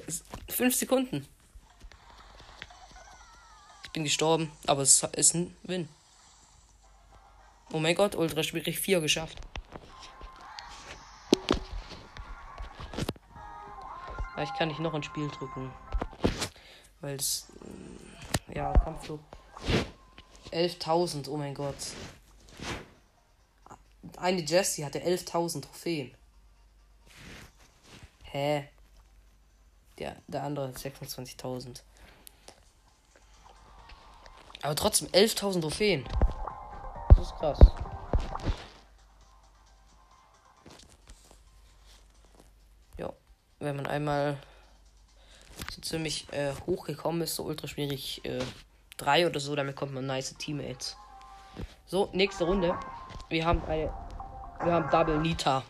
5 0.50 0.76
Sekunden. 0.76 1.28
Ich 3.84 3.92
bin 3.92 4.04
gestorben, 4.04 4.52
aber 4.66 4.82
es 4.82 5.04
ist 5.04 5.36
ein 5.36 5.56
Win. 5.64 5.90
Oh 7.72 7.80
mein 7.80 7.96
Gott, 7.96 8.16
ultra 8.16 8.44
schwierig 8.44 8.80
4 8.80 9.02
geschafft. 9.02 9.38
Vielleicht 14.44 14.60
kann 14.60 14.70
ich 14.72 14.80
noch 14.80 14.94
ein 14.94 15.04
Spiel 15.04 15.30
drücken. 15.30 15.72
Weil 17.00 17.16
es. 17.16 17.48
Mm, 17.62 18.54
ja, 18.54 18.74
Kampfflug. 18.74 19.22
11.000, 20.52 21.30
oh 21.30 21.38
mein 21.38 21.54
Gott. 21.54 21.78
Eine 24.18 24.42
Jessie 24.42 24.84
hatte 24.84 25.00
11.000 25.00 25.62
Trophäen. 25.62 26.14
Hä? 28.24 28.68
Der, 29.98 30.18
der 30.28 30.44
andere 30.44 30.68
hat 30.68 30.76
26.000. 30.76 31.82
Aber 34.62 34.76
trotzdem 34.76 35.08
11.000 35.08 35.62
Trophäen. 35.62 36.04
Das 37.16 37.28
ist 37.28 37.36
krass. 37.38 37.60
Wenn 43.74 43.78
man 43.78 43.88
einmal 43.88 44.38
so 45.72 45.82
ziemlich 45.82 46.32
äh, 46.32 46.54
hochgekommen 46.68 47.22
ist, 47.24 47.36
so 47.36 47.44
ultra 47.44 47.68
schwierig 47.68 48.24
äh, 48.24 48.44
3 48.98 49.26
oder 49.26 49.40
so, 49.40 49.56
damit 49.56 49.76
kommt 49.76 49.94
man 49.94 50.06
nice 50.06 50.36
Teammates. 50.38 50.96
So, 51.88 52.10
nächste 52.14 52.44
Runde. 52.44 52.78
Wir 53.30 53.46
haben 53.46 53.64
eine. 53.66 53.92
Wir 54.64 54.74
haben 54.74 54.90
Double 54.92 55.18
Nita. 55.18 55.64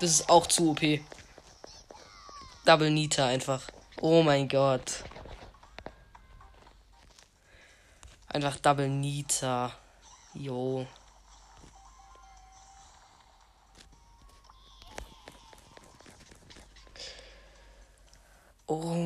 Das 0.00 0.10
ist 0.10 0.28
auch 0.28 0.46
zu 0.46 0.72
OP. 0.72 0.80
Double 2.66 2.90
Nita 2.90 3.26
einfach. 3.26 3.62
Oh 4.02 4.22
mein 4.22 4.46
Gott. 4.46 5.02
Einfach 8.28 8.58
Double 8.58 8.88
Nita. 8.88 9.72
Yo. 10.34 10.86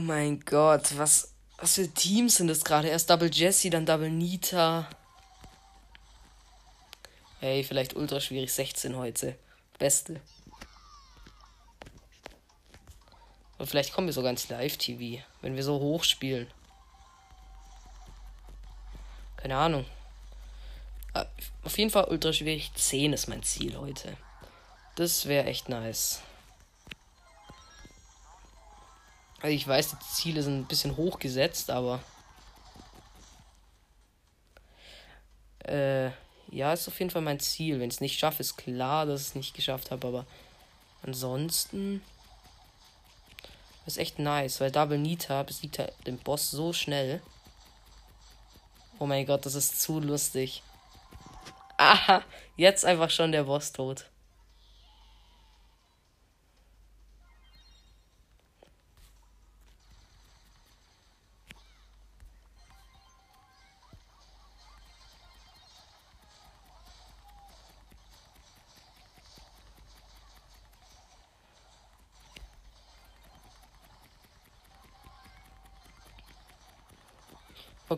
Oh 0.01 0.03
mein 0.03 0.41
Gott, 0.41 0.97
was, 0.97 1.35
was 1.59 1.75
für 1.75 1.87
Teams 1.87 2.37
sind 2.37 2.49
das 2.49 2.65
gerade? 2.65 2.89
Erst 2.89 3.11
Double 3.11 3.31
Jesse, 3.31 3.69
dann 3.69 3.85
Double 3.85 4.09
Nita. 4.09 4.89
Hey, 7.39 7.63
vielleicht 7.63 7.95
ultra 7.95 8.19
schwierig 8.19 8.51
16 8.51 8.97
heute. 8.97 9.37
Beste. 9.79 10.23
Und 13.59 13.67
vielleicht 13.67 13.93
kommen 13.93 14.07
wir 14.07 14.15
sogar 14.15 14.31
ins 14.31 14.49
Live-TV, 14.49 15.23
wenn 15.43 15.55
wir 15.55 15.65
so 15.65 15.79
hoch 15.79 16.03
spielen. 16.05 16.51
Keine 19.37 19.59
Ahnung. 19.59 19.85
Ah, 21.13 21.27
auf 21.63 21.77
jeden 21.77 21.91
Fall 21.91 22.05
ultra 22.05 22.33
schwierig 22.33 22.73
10 22.75 23.13
ist 23.13 23.29
mein 23.29 23.43
Ziel 23.43 23.77
heute. 23.77 24.17
Das 24.95 25.27
wäre 25.27 25.45
echt 25.45 25.69
nice. 25.69 26.23
Ich 29.43 29.67
weiß, 29.67 29.91
die 29.91 30.15
Ziele 30.15 30.43
sind 30.43 30.61
ein 30.61 30.67
bisschen 30.67 30.97
hochgesetzt, 30.97 31.71
aber. 31.71 32.01
Äh, 35.65 36.11
ja, 36.51 36.73
ist 36.73 36.89
auf 36.89 36.99
jeden 36.99 37.11
Fall 37.11 37.23
mein 37.23 37.41
Ziel. 37.41 37.81
Wenn 37.81 37.89
ich 37.89 37.97
es 37.97 38.01
nicht 38.01 38.19
schaffe, 38.19 38.41
ist 38.41 38.57
klar, 38.57 39.07
dass 39.07 39.23
ich 39.23 39.29
es 39.29 39.35
nicht 39.35 39.55
geschafft 39.55 39.91
habe, 39.91 40.07
aber 40.07 40.27
ansonsten. 41.03 42.03
Ist 43.87 43.99
echt 43.99 44.19
nice, 44.19 44.61
weil 44.61 44.71
Double 44.71 44.99
Nita 44.99 45.43
besiegt 45.43 45.79
halt 45.79 45.95
den 46.07 46.19
Boss 46.19 46.51
so 46.51 46.73
schnell. 46.73 47.23
Oh 48.99 49.07
mein 49.07 49.25
Gott, 49.25 49.47
das 49.47 49.55
ist 49.55 49.81
zu 49.81 49.99
lustig. 50.01 50.63
Aha, 51.79 52.23
jetzt 52.57 52.85
einfach 52.85 53.09
schon 53.09 53.33
der 53.33 53.45
Boss 53.45 53.73
tot. 53.73 54.10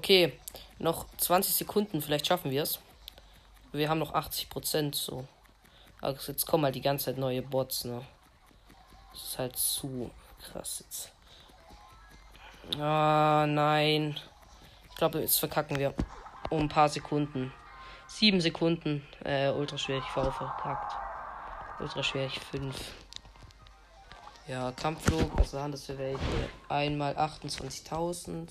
Okay, 0.02 0.32
noch 0.80 1.06
20 1.16 1.54
Sekunden, 1.54 2.02
vielleicht 2.02 2.26
schaffen 2.26 2.50
wir 2.50 2.64
es. 2.64 2.80
Wir 3.70 3.88
haben 3.88 4.00
noch 4.00 4.14
80 4.14 4.50
Prozent 4.50 4.96
so. 4.96 5.28
Also 6.00 6.32
jetzt 6.32 6.44
kommen 6.44 6.64
halt 6.64 6.74
die 6.74 6.80
ganze 6.80 7.04
Zeit 7.04 7.18
neue 7.18 7.40
Bots, 7.40 7.84
ne? 7.84 8.02
Das 9.12 9.22
ist 9.22 9.38
halt 9.38 9.56
zu 9.56 10.10
krass 10.40 10.80
jetzt. 10.84 11.12
Ah, 12.80 13.46
nein. 13.48 14.18
Ich 14.90 14.96
glaube, 14.96 15.20
jetzt 15.20 15.38
verkacken 15.38 15.78
wir 15.78 15.94
um 16.50 16.62
ein 16.62 16.68
paar 16.68 16.88
Sekunden. 16.88 17.52
Sieben 18.08 18.40
Sekunden. 18.40 19.06
Äh, 19.22 19.50
ultra 19.50 19.78
schwierig 19.78 20.04
V 20.06 20.32
verkackt. 20.32 20.96
Ultra 21.78 22.02
schwierig 22.02 22.40
5. 22.50 22.76
Ja, 24.48 24.72
Kampfflug, 24.72 25.30
was 25.38 25.52
waren 25.52 25.70
das 25.70 25.86
für 25.86 25.96
welche? 25.96 26.18
Einmal 26.68 27.16
28.000 27.16 28.48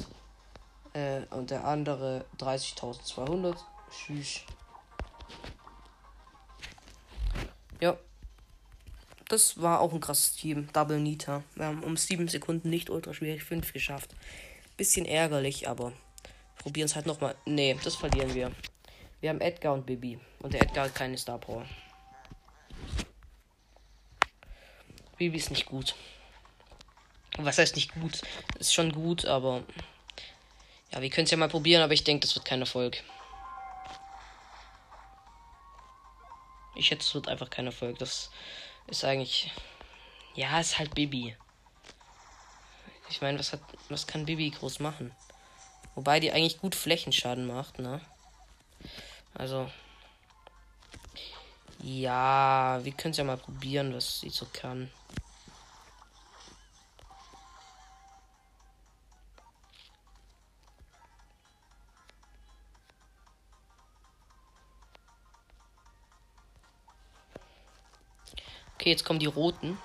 äh, 0.94 1.22
und 1.32 1.52
der 1.52 1.66
andere 1.66 2.26
30.200. 2.40 3.58
Tschüss. 3.90 4.42
Ja. 7.80 7.98
Das 9.28 9.62
war 9.62 9.80
auch 9.80 9.94
ein 9.94 10.02
krasses 10.02 10.36
Team. 10.36 10.68
Double 10.74 11.00
Nita. 11.00 11.44
Wir 11.56 11.66
haben 11.66 11.84
um 11.84 11.96
7 11.96 12.28
Sekunden 12.28 12.70
nicht 12.70 12.90
ultra 12.90 13.14
schwierig 13.14 13.44
5 13.44 13.72
geschafft. 13.74 14.16
Bisschen 14.76 15.06
ärgerlich, 15.06 15.70
aber 15.70 15.94
probieren 16.58 16.86
es 16.86 16.96
halt 16.96 17.06
nochmal. 17.06 17.36
Nee, 17.46 17.78
das 17.84 17.96
verlieren 17.96 18.34
wir. 18.34 18.52
Wir 19.22 19.30
haben 19.30 19.42
Edgar 19.42 19.74
und 19.74 19.86
Bibi. 19.86 20.20
Und 20.40 20.54
der 20.54 20.64
Edgar 20.64 20.86
hat 20.86 20.96
keine 20.96 21.18
Star 21.18 21.38
Power. 21.38 21.66
Bibi 25.18 25.38
ist 25.38 25.52
nicht 25.52 25.66
gut. 25.66 25.96
Was 27.38 27.58
heißt 27.58 27.76
nicht 27.76 27.94
gut? 27.94 28.22
Ist 28.60 28.74
schon 28.74 28.92
gut, 28.92 29.26
aber. 29.26 29.64
Ja, 30.92 31.02
wir 31.02 31.10
können 31.10 31.26
es 31.26 31.32
ja 31.32 31.38
mal 31.38 31.48
probieren, 31.48 31.82
aber 31.82 31.94
ich 31.94 32.04
denke, 32.04 32.26
das 32.26 32.36
wird 32.36 32.46
kein 32.46 32.60
Erfolg. 32.60 33.02
Ich 36.76 36.88
schätze, 36.88 37.08
es 37.08 37.16
wird 37.16 37.28
einfach 37.28 37.50
kein 37.50 37.66
Erfolg. 37.66 37.98
Das 38.00 38.32
ist 38.88 39.04
eigentlich. 39.06 39.52
Ja, 40.36 40.60
ist 40.60 40.80
halt 40.80 40.96
Bibi. 40.96 41.36
Ich 43.10 43.22
meine, 43.22 43.40
was 43.40 43.54
hat. 43.54 43.62
Was 43.90 44.08
kann 44.08 44.26
Bibi 44.26 44.50
groß 44.50 44.80
machen? 44.80 45.12
Wobei 45.96 46.20
die 46.20 46.32
eigentlich 46.32 46.60
gut 46.60 46.76
Flächenschaden 46.76 47.46
macht, 47.46 47.80
ne? 47.80 48.02
Also. 49.34 49.70
Ja, 51.84 52.80
wir 52.84 52.92
können 52.92 53.12
es 53.12 53.18
ja 53.18 53.24
mal 53.24 53.38
probieren, 53.38 53.94
was 53.94 54.20
sie 54.22 54.30
so 54.30 54.46
kann. 54.52 54.92
Okay, 68.82 68.90
jetzt 68.90 69.06
kommen 69.06 69.20
die 69.20 69.28
roten. 69.28 69.78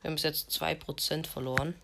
Wir 0.00 0.08
haben 0.08 0.14
bis 0.14 0.22
jetzt 0.22 0.50
2% 0.50 1.26
verloren. 1.26 1.74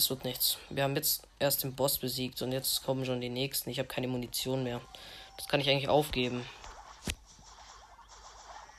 Das 0.00 0.08
wird 0.08 0.24
nichts. 0.24 0.56
Wir 0.70 0.84
haben 0.84 0.96
jetzt 0.96 1.28
erst 1.38 1.62
den 1.62 1.74
Boss 1.74 1.98
besiegt 1.98 2.40
und 2.40 2.52
jetzt 2.52 2.82
kommen 2.84 3.04
schon 3.04 3.20
die 3.20 3.28
nächsten. 3.28 3.68
Ich 3.68 3.78
habe 3.78 3.86
keine 3.86 4.08
Munition 4.08 4.62
mehr. 4.62 4.80
Das 5.36 5.46
kann 5.46 5.60
ich 5.60 5.68
eigentlich 5.68 5.90
aufgeben. 5.90 6.42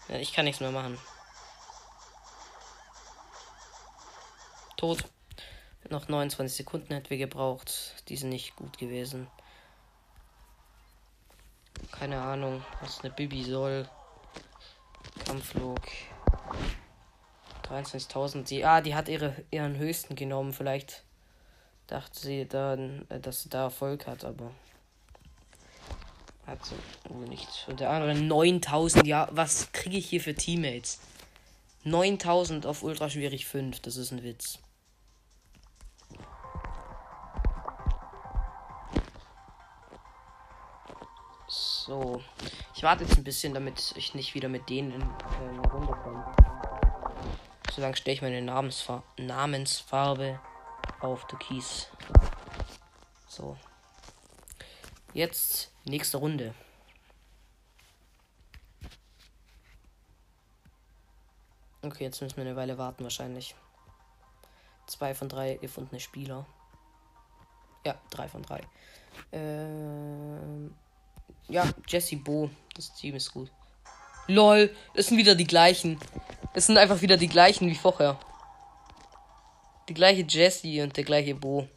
Ja, 0.09 0.15
ich 0.15 0.33
kann 0.33 0.45
nichts 0.45 0.61
mehr 0.61 0.71
machen. 0.71 0.97
Tot. 4.77 5.05
Noch 5.91 6.07
29 6.07 6.57
Sekunden 6.57 6.91
hätten 6.91 7.11
wir 7.11 7.19
gebraucht. 7.19 8.03
Die 8.09 8.17
sind 8.17 8.29
nicht 8.29 8.55
gut 8.55 8.79
gewesen. 8.79 9.27
Keine 11.91 12.19
Ahnung, 12.19 12.65
was 12.81 13.01
eine 13.01 13.11
Bibi 13.11 13.43
soll. 13.43 13.87
Kampfflug. 15.25 15.81
23.000. 17.69 18.45
Die, 18.45 18.65
ah, 18.65 18.81
die 18.81 18.95
hat 18.95 19.07
ihre, 19.07 19.35
ihren 19.51 19.77
höchsten 19.77 20.15
genommen. 20.15 20.51
Vielleicht 20.51 21.03
dachte 21.91 22.19
sie 22.19 22.47
dann, 22.47 23.05
äh, 23.09 23.19
dass 23.19 23.43
sie 23.43 23.49
da 23.49 23.63
Erfolg 23.63 24.07
hat, 24.07 24.23
aber 24.23 24.51
hat 26.47 26.65
sie 26.65 26.75
wohl 27.09 27.27
nicht. 27.27 27.65
Und 27.67 27.79
der 27.79 27.89
andere 27.89 28.15
9000. 28.15 29.05
Ja, 29.05 29.27
was 29.31 29.71
kriege 29.73 29.97
ich 29.97 30.09
hier 30.09 30.21
für 30.21 30.33
Teammates? 30.33 30.99
9000 31.83 32.65
auf 32.65 32.83
ultra 32.83 33.09
schwierig 33.09 33.45
5. 33.45 33.79
Das 33.81 33.97
ist 33.97 34.11
ein 34.11 34.23
Witz. 34.23 34.59
So. 41.47 42.21
Ich 42.75 42.83
warte 42.83 43.03
jetzt 43.03 43.17
ein 43.17 43.23
bisschen, 43.23 43.53
damit 43.53 43.93
ich 43.97 44.13
nicht 44.13 44.33
wieder 44.33 44.47
mit 44.47 44.69
denen 44.69 44.93
in 44.93 45.01
äh, 45.01 45.67
Runde 45.67 45.91
komme. 45.91 46.25
Solange 47.73 47.95
stelle 47.97 48.15
ich 48.15 48.21
meine 48.21 48.41
Namensfar 48.41 49.03
Namensfarbe 49.17 50.39
auf 50.99 51.25
Türkis. 51.27 51.87
So. 53.27 53.57
Jetzt 55.13 55.71
nächste 55.85 56.17
Runde. 56.17 56.53
Okay, 61.83 62.03
jetzt 62.03 62.21
müssen 62.21 62.37
wir 62.37 62.43
eine 62.43 62.55
Weile 62.55 62.77
warten 62.77 63.03
wahrscheinlich. 63.03 63.55
Zwei 64.85 65.15
von 65.15 65.29
drei 65.29 65.55
gefundene 65.55 65.99
Spieler. 65.99 66.45
Ja, 67.85 67.95
drei 68.11 68.27
von 68.27 68.43
drei. 68.43 68.61
Ähm, 69.31 70.75
ja, 71.47 71.65
Jesse 71.87 72.17
Bo. 72.17 72.49
Das 72.75 72.93
Team 72.93 73.15
ist 73.15 73.33
gut. 73.33 73.51
Lol, 74.27 74.73
das 74.93 75.07
sind 75.07 75.17
wieder 75.17 75.35
die 75.35 75.47
gleichen. 75.47 75.99
Es 76.53 76.67
sind 76.67 76.77
einfach 76.77 77.01
wieder 77.01 77.17
die 77.17 77.27
gleichen 77.27 77.67
wie 77.67 77.75
vorher. 77.75 78.19
Die 79.91 79.95
gleiche 79.95 80.21
Jessie 80.21 80.81
und 80.81 80.95
der 80.95 81.03
gleiche 81.03 81.35
Bo. 81.35 81.67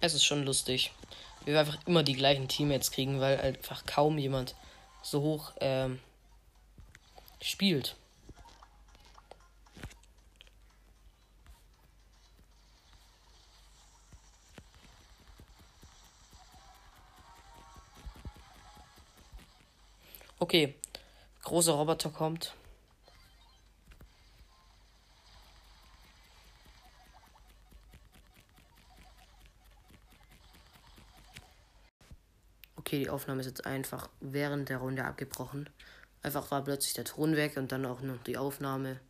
Es 0.00 0.14
ist 0.14 0.24
schon 0.24 0.44
lustig. 0.44 0.92
Wir 1.46 1.60
einfach 1.60 1.78
immer 1.86 2.02
die 2.02 2.14
gleichen 2.14 2.48
Teammates 2.48 2.90
kriegen, 2.90 3.20
weil 3.20 3.40
einfach 3.40 3.86
kaum 3.86 4.18
jemand 4.18 4.56
so 5.00 5.22
hoch 5.22 5.52
ähm, 5.60 6.00
spielt. 7.40 7.94
Okay, 20.40 20.74
großer 21.44 21.72
Roboter 21.74 22.10
kommt. 22.10 22.54
Aufnahme 33.16 33.40
ist 33.40 33.46
jetzt 33.46 33.64
einfach 33.64 34.10
während 34.20 34.68
der 34.68 34.76
Runde 34.76 35.04
abgebrochen. 35.04 35.70
Einfach 36.22 36.50
war 36.50 36.62
plötzlich 36.62 36.92
der 36.92 37.06
Ton 37.06 37.34
weg 37.34 37.56
und 37.56 37.72
dann 37.72 37.86
auch 37.86 38.02
noch 38.02 38.22
die 38.24 38.36
Aufnahme. 38.36 39.00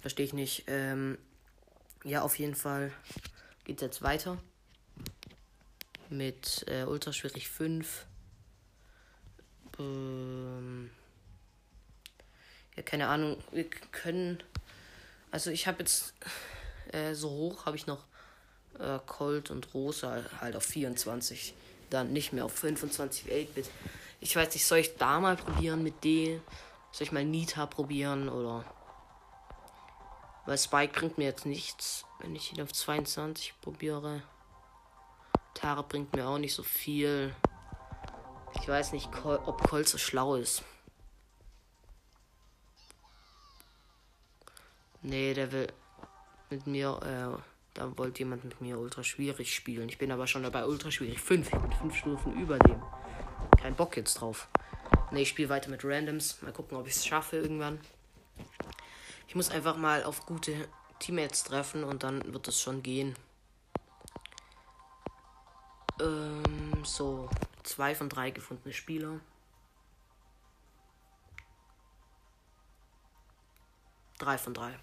Verstehe 0.00 0.26
ich 0.26 0.32
nicht. 0.32 0.64
Ähm, 0.68 1.18
ja, 2.04 2.22
auf 2.22 2.38
jeden 2.38 2.54
Fall 2.54 2.92
geht 3.64 3.78
es 3.78 3.82
jetzt 3.82 4.02
weiter. 4.02 4.38
Mit 6.08 6.64
äh, 6.68 6.84
Ultraschwierig 6.84 7.48
5. 7.48 8.06
Ähm, 9.80 10.90
ja, 12.76 12.82
keine 12.84 13.08
Ahnung. 13.08 13.42
Wir 13.50 13.68
können. 13.90 14.40
Also 15.32 15.50
ich 15.50 15.66
habe 15.66 15.80
jetzt 15.80 16.14
äh, 16.92 17.12
so 17.14 17.28
hoch 17.28 17.66
habe 17.66 17.76
ich 17.76 17.88
noch 17.88 18.04
äh, 18.78 19.00
Colt 19.04 19.50
und 19.50 19.74
Rosa 19.74 20.22
halt 20.40 20.54
auf 20.54 20.64
24 20.64 21.54
dann 21.90 22.12
nicht 22.12 22.32
mehr 22.32 22.44
auf 22.44 22.52
25 22.52 23.26
8-Bit. 23.26 23.70
Ich 24.20 24.34
weiß 24.34 24.52
nicht, 24.54 24.66
soll 24.66 24.78
ich 24.78 24.96
da 24.96 25.20
mal 25.20 25.36
probieren 25.36 25.82
mit 25.82 26.02
D? 26.04 26.40
Soll 26.92 27.06
ich 27.06 27.12
mal 27.12 27.24
Nita 27.24 27.66
probieren 27.66 28.28
oder. 28.28 28.64
Weil 30.46 30.58
Spike 30.58 30.98
bringt 30.98 31.18
mir 31.18 31.24
jetzt 31.24 31.46
nichts, 31.46 32.04
wenn 32.20 32.34
ich 32.34 32.52
ihn 32.52 32.62
auf 32.62 32.72
22 32.72 33.54
probiere. 33.60 34.22
Tara 35.54 35.82
bringt 35.82 36.14
mir 36.14 36.26
auch 36.26 36.38
nicht 36.38 36.54
so 36.54 36.62
viel. 36.62 37.34
Ich 38.60 38.68
weiß 38.68 38.92
nicht, 38.92 39.08
ob 39.24 39.68
Colt 39.68 39.88
so 39.88 39.98
schlau 39.98 40.36
ist. 40.36 40.62
Nee, 45.02 45.34
der 45.34 45.52
will 45.52 45.72
mit 46.50 46.66
mir 46.66 47.00
äh, 47.02 47.57
da 47.78 47.96
wollte 47.96 48.18
jemand 48.18 48.42
mit 48.42 48.60
mir 48.60 48.76
ultra 48.76 49.04
schwierig 49.04 49.54
spielen. 49.54 49.88
Ich 49.88 49.98
bin 49.98 50.10
aber 50.10 50.26
schon 50.26 50.42
dabei 50.42 50.66
ultra 50.66 50.90
schwierig. 50.90 51.20
Fünf, 51.20 51.46
ich 51.52 51.58
bin 51.58 51.70
fünf 51.70 51.94
Stufen 51.94 52.34
über 52.34 52.58
dem. 52.58 52.82
Kein 53.56 53.76
Bock 53.76 53.96
jetzt 53.96 54.14
drauf. 54.14 54.48
Nee, 55.12 55.22
ich 55.22 55.28
spiele 55.28 55.48
weiter 55.48 55.70
mit 55.70 55.84
Randoms. 55.84 56.42
Mal 56.42 56.52
gucken, 56.52 56.76
ob 56.76 56.88
ich 56.88 56.94
es 56.94 57.06
schaffe 57.06 57.36
irgendwann. 57.36 57.78
Ich 59.28 59.36
muss 59.36 59.50
einfach 59.50 59.76
mal 59.76 60.02
auf 60.02 60.26
gute 60.26 60.68
Teammates 60.98 61.44
treffen 61.44 61.84
und 61.84 62.02
dann 62.02 62.32
wird 62.32 62.48
es 62.48 62.60
schon 62.60 62.82
gehen. 62.82 63.14
Ähm, 66.00 66.84
so. 66.84 67.30
Zwei 67.62 67.94
von 67.94 68.08
drei 68.08 68.30
gefundene 68.30 68.74
Spieler. 68.74 69.20
Drei 74.18 74.36
von 74.36 74.52
drei. 74.52 74.76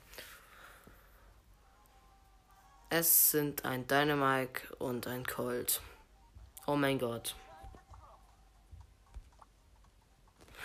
Es 2.89 3.31
sind 3.31 3.65
ein 3.65 3.87
Dynamike 3.87 4.73
und 4.75 5.07
ein 5.07 5.25
Colt. 5.25 5.81
Oh 6.67 6.75
mein 6.75 6.99
Gott. 6.99 7.35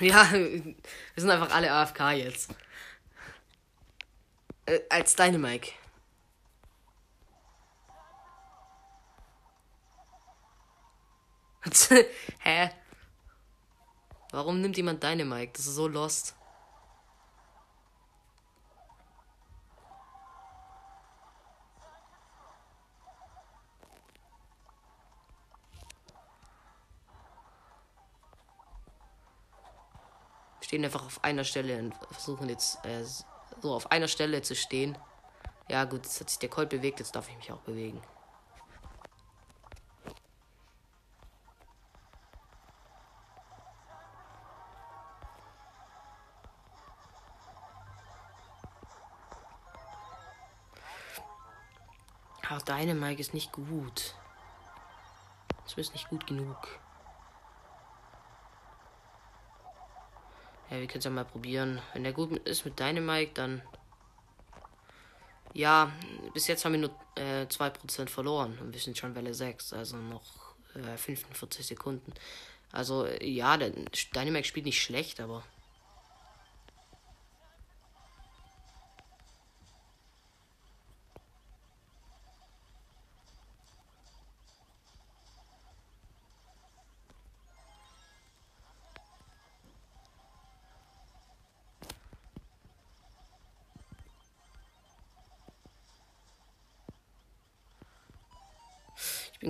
Ja, 0.01 0.33
wir 0.33 0.75
sind 1.17 1.31
einfach 1.31 1.55
alle 1.55 1.71
AFK 1.71 2.13
jetzt. 2.13 2.55
Äh, 4.65 4.81
als 4.89 5.15
Dynamike. 5.15 5.73
Hä? 12.39 12.71
Warum 14.31 14.63
nimmt 14.63 14.79
jemand 14.79 15.03
Dynamike? 15.03 15.53
Das 15.53 15.67
ist 15.67 15.75
so 15.75 15.87
lost. 15.87 16.35
Stehen 30.71 30.85
einfach 30.85 31.05
auf 31.05 31.25
einer 31.25 31.43
Stelle 31.43 31.81
und 31.81 31.93
versuchen 32.13 32.49
jetzt 32.49 32.85
äh, 32.87 33.03
so 33.61 33.75
auf 33.75 33.91
einer 33.91 34.07
Stelle 34.07 34.41
zu 34.41 34.55
stehen. 34.55 34.97
Ja 35.69 35.83
gut, 35.85 36.05
jetzt 36.05 36.21
hat 36.21 36.31
sich 36.31 36.39
der 36.39 36.49
Colt 36.49 36.69
bewegt, 36.69 37.01
jetzt 37.01 37.17
darf 37.17 37.29
ich 37.29 37.37
mich 37.37 37.51
auch 37.51 37.59
bewegen. 37.59 38.01
Ach, 52.49 52.63
deine 52.63 52.95
Mike 52.95 53.21
ist 53.21 53.35
nicht 53.35 53.51
gut. 53.51 54.15
Das 55.65 55.77
ist 55.77 55.95
nicht 55.95 56.09
gut 56.09 56.29
genug. 56.29 56.69
Ja, 60.71 60.79
wir 60.79 60.87
können 60.87 60.99
es 60.99 61.05
ja 61.05 61.11
mal 61.11 61.25
probieren. 61.25 61.81
Wenn 61.93 62.05
der 62.05 62.13
gut 62.13 62.39
ist 62.47 62.65
mit 62.65 62.79
Dynamite, 62.79 63.33
dann. 63.35 63.63
Ja, 65.53 65.93
bis 66.33 66.47
jetzt 66.47 66.65
haben 66.65 66.73
wir 66.73 66.81
nur 66.81 66.95
äh, 67.17 67.47
2% 67.47 68.09
verloren. 68.09 68.57
Und 68.61 68.73
wir 68.73 68.81
sind 68.81 68.97
schon 68.97 69.17
Welle 69.17 69.35
6, 69.35 69.73
also 69.73 69.97
noch 69.97 70.55
äh, 70.75 70.97
45 70.97 71.67
Sekunden. 71.67 72.15
Also, 72.71 73.07
ja, 73.21 73.57
der 73.57 73.71
Dynamite 74.15 74.47
spielt 74.47 74.67
nicht 74.67 74.81
schlecht, 74.81 75.21
aber. 75.21 75.43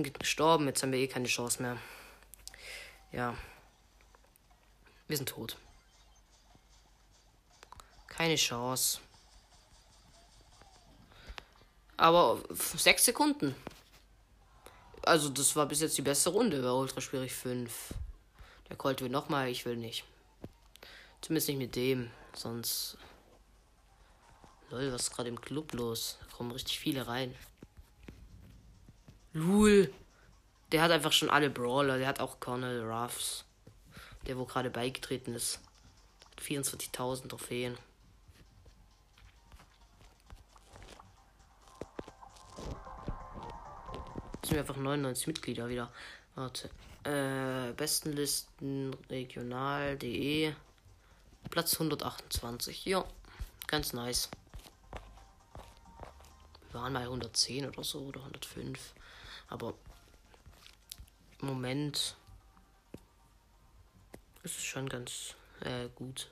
Bin 0.03 0.19
gestorben, 0.19 0.67
jetzt 0.67 0.81
haben 0.81 0.91
wir 0.91 0.99
eh 0.99 1.07
keine 1.07 1.27
Chance 1.27 1.61
mehr. 1.61 1.77
Ja. 3.11 3.35
Wir 5.07 5.17
sind 5.17 5.29
tot. 5.29 5.57
Keine 8.07 8.35
Chance. 8.35 8.99
Aber 11.97 12.41
sechs 12.53 13.05
Sekunden. 13.05 13.55
Also, 15.03 15.29
das 15.29 15.55
war 15.55 15.65
bis 15.65 15.81
jetzt 15.81 15.97
die 15.97 16.01
beste 16.01 16.29
Runde 16.29 16.61
bei 16.61 16.71
Ultra 16.71 17.01
schwierig 17.01 17.33
5. 17.33 17.93
Der 18.69 18.77
Colt 18.77 19.01
will 19.01 19.09
nochmal, 19.09 19.49
ich 19.49 19.65
will 19.65 19.75
nicht. 19.75 20.05
Zumindest 21.21 21.49
nicht 21.49 21.57
mit 21.57 21.75
dem. 21.75 22.09
Sonst. 22.33 22.97
Lol, 24.69 24.91
was 24.93 25.03
ist 25.03 25.11
gerade 25.15 25.29
im 25.29 25.41
Club 25.41 25.73
los? 25.73 26.17
Da 26.21 26.37
kommen 26.37 26.51
richtig 26.51 26.79
viele 26.79 27.07
rein. 27.07 27.35
Lul. 29.33 29.93
Der 30.71 30.81
hat 30.81 30.91
einfach 30.91 31.11
schon 31.11 31.29
alle 31.29 31.49
Brawler. 31.49 31.97
Der 31.97 32.07
hat 32.07 32.19
auch 32.19 32.39
Colonel 32.39 32.89
Ruffs. 32.89 33.45
Der, 34.27 34.37
wo 34.37 34.45
gerade 34.45 34.69
beigetreten 34.69 35.33
ist. 35.33 35.59
24.000 36.41 37.27
Trophäen. 37.29 37.77
Jetzt 44.35 44.49
sind 44.49 44.51
wir 44.51 44.59
einfach 44.59 44.77
99 44.77 45.27
Mitglieder 45.27 45.69
wieder. 45.69 45.91
Warte. 46.35 46.69
Äh, 47.03 47.73
Bestenlisten 47.73 48.95
regional.de. 49.09 50.53
Platz 51.49 51.73
128. 51.73 52.85
Ja, 52.85 53.03
ganz 53.67 53.93
nice. 53.93 54.29
Wir 56.71 56.79
waren 56.79 56.93
mal 56.93 57.03
110 57.03 57.67
oder 57.67 57.83
so 57.83 57.99
oder 57.99 58.21
105. 58.21 58.93
Aber 59.51 59.73
im 61.41 61.47
Moment 61.47 62.15
ist 64.43 64.57
es 64.57 64.63
schon 64.63 64.87
ganz 64.87 65.35
äh, 65.59 65.89
gut. 65.93 66.29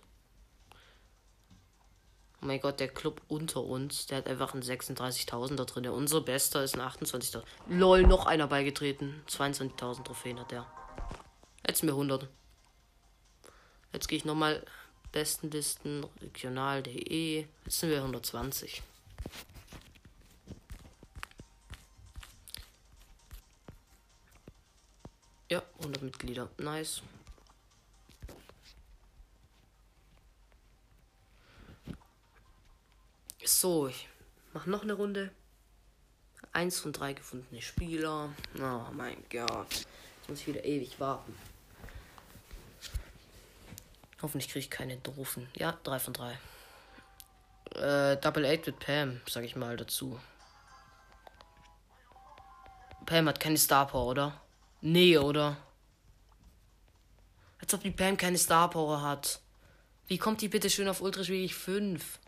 Oh 2.42 2.46
mein 2.46 2.62
Gott, 2.62 2.80
der 2.80 2.88
Club 2.88 3.22
unter 3.28 3.62
uns, 3.62 4.08
der 4.08 4.20
hat 4.20 4.28
einfach 4.28 4.54
einen 4.54 4.64
36.000er 4.64 5.66
drin. 5.66 5.90
Unser 5.90 6.22
bester 6.22 6.64
ist 6.64 6.76
ein 6.76 6.82
28.000. 6.82 7.44
Lol, 7.68 8.04
noch 8.04 8.26
einer 8.26 8.48
beigetreten. 8.48 9.22
22.000 9.28 10.06
Trophäen 10.06 10.40
hat 10.40 10.52
der. 10.52 10.66
Jetzt 11.68 11.84
mir 11.84 11.92
100. 11.92 12.26
Jetzt 13.92 14.08
gehe 14.08 14.18
ich 14.18 14.24
nochmal 14.24 14.66
Bestenlisten, 15.12 16.06
regional.de. 16.22 17.46
Jetzt 17.66 17.80
sind 17.80 17.90
wir 17.90 17.98
120. 17.98 18.82
Ja, 25.50 25.64
100 25.80 26.04
Mitglieder. 26.04 26.47
Nice. 26.58 27.02
So, 33.43 33.88
ich 33.88 34.08
mache 34.54 34.70
noch 34.70 34.84
eine 34.84 34.93
Runde. 34.93 35.32
Eins 36.52 36.80
von 36.80 36.93
drei 36.93 37.14
gefundene 37.14 37.62
Spieler. 37.62 38.30
Oh 38.58 38.91
mein 38.93 39.24
Gott. 39.32 39.72
Jetzt 39.72 40.30
muss 40.30 40.39
ich 40.41 40.47
wieder 40.47 40.64
ewig 40.64 41.00
warten. 41.00 41.36
Hoffentlich 44.22 44.52
kriege 44.52 44.60
ich 44.60 44.70
keine 44.70 44.97
doofen. 44.97 45.50
Ja, 45.56 45.80
drei 45.84 46.00
von 46.00 46.14
drei. 46.14 46.38
Äh, 47.76 48.18
Double 48.18 48.45
Eight 48.45 48.68
mit 48.68 48.80
Pam, 48.80 49.22
sag 49.28 49.43
ich 49.43 49.56
mal 49.56 49.78
dazu. 49.78 50.20
Pam 53.06 53.28
hat 53.28 53.39
keine 53.39 53.58
Star 53.58 53.88
Power, 53.88 54.08
oder? 54.08 54.41
Nee, 54.82 55.18
oder? 55.18 55.58
Als 57.60 57.74
ob 57.74 57.82
die 57.82 57.92
Pam 57.92 58.16
keine 58.16 58.38
Star 58.38 58.70
Power 58.70 59.02
hat. 59.02 59.42
Wie 60.08 60.18
kommt 60.18 60.42
die 60.42 60.48
bitte 60.48 60.70
schön 60.70 60.88
auf 60.88 61.02
Ultra 61.02 61.24
schwierig 61.24 61.54
5? 61.54 62.20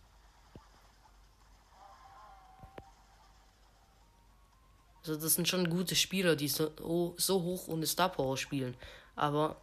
Also 4.99 5.15
das 5.15 5.33
sind 5.33 5.47
schon 5.47 5.69
gute 5.69 5.95
Spieler, 5.95 6.35
die 6.35 6.47
so, 6.47 7.15
so 7.17 7.41
hoch 7.41 7.67
ohne 7.67 7.87
Star 7.87 8.09
Power 8.09 8.37
spielen. 8.37 8.75
Aber 9.15 9.59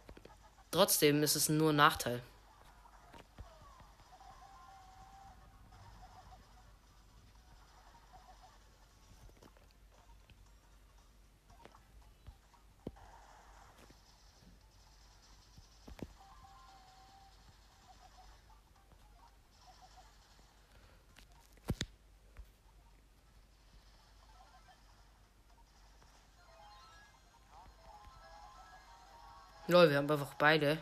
trotzdem 0.71 1.23
ist 1.23 1.35
es 1.35 1.47
nur 1.47 1.71
ein 1.71 1.77
Nachteil. 1.77 2.21
Lol, 29.69 29.87
wir 29.91 29.97
haben 29.97 30.09
einfach 30.09 30.33
beide 30.33 30.79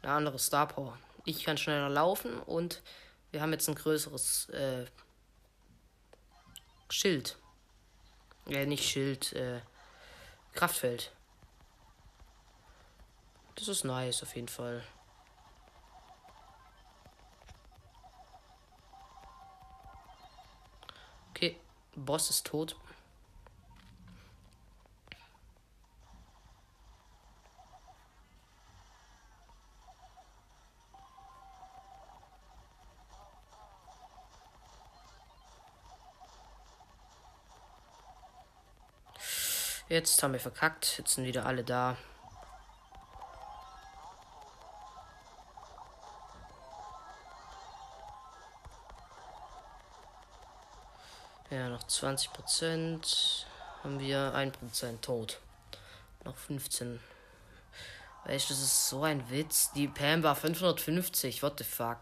eine 0.00 0.12
andere 0.12 0.38
Star 0.38 0.66
Power. 0.66 0.96
Ich 1.26 1.44
kann 1.44 1.58
schneller 1.58 1.90
laufen 1.90 2.40
und 2.40 2.80
wir 3.32 3.42
haben 3.42 3.52
jetzt 3.52 3.68
ein 3.68 3.74
größeres 3.74 4.48
äh, 4.48 4.86
Schild. 6.88 7.36
Äh, 8.46 8.64
nicht 8.64 8.88
Schild, 8.88 9.34
äh, 9.34 9.60
Kraftfeld. 10.54 11.12
Das 13.56 13.68
ist 13.68 13.84
nice 13.84 14.22
auf 14.22 14.34
jeden 14.34 14.48
Fall. 14.48 14.82
Okay, 21.28 21.60
Boss 21.94 22.30
ist 22.30 22.46
tot. 22.46 22.74
Jetzt 39.90 40.22
haben 40.22 40.34
wir 40.34 40.38
verkackt. 40.38 40.98
Jetzt 40.98 41.14
sind 41.14 41.24
wieder 41.24 41.46
alle 41.46 41.64
da. 41.64 41.96
Ja, 51.50 51.68
noch 51.68 51.82
20 51.82 52.32
Prozent. 52.32 53.48
Haben 53.82 53.98
wir 53.98 54.32
1 54.32 54.58
Prozent 54.58 55.02
tot. 55.02 55.40
Noch 56.22 56.36
15. 56.36 57.00
Weißt 58.26 58.48
du, 58.48 58.54
das 58.54 58.62
ist 58.62 58.88
so 58.88 59.02
ein 59.02 59.28
Witz. 59.28 59.72
Die 59.72 59.88
Pam 59.88 60.22
war 60.22 60.36
550. 60.36 61.42
What 61.42 61.58
the 61.58 61.64
fuck? 61.64 61.98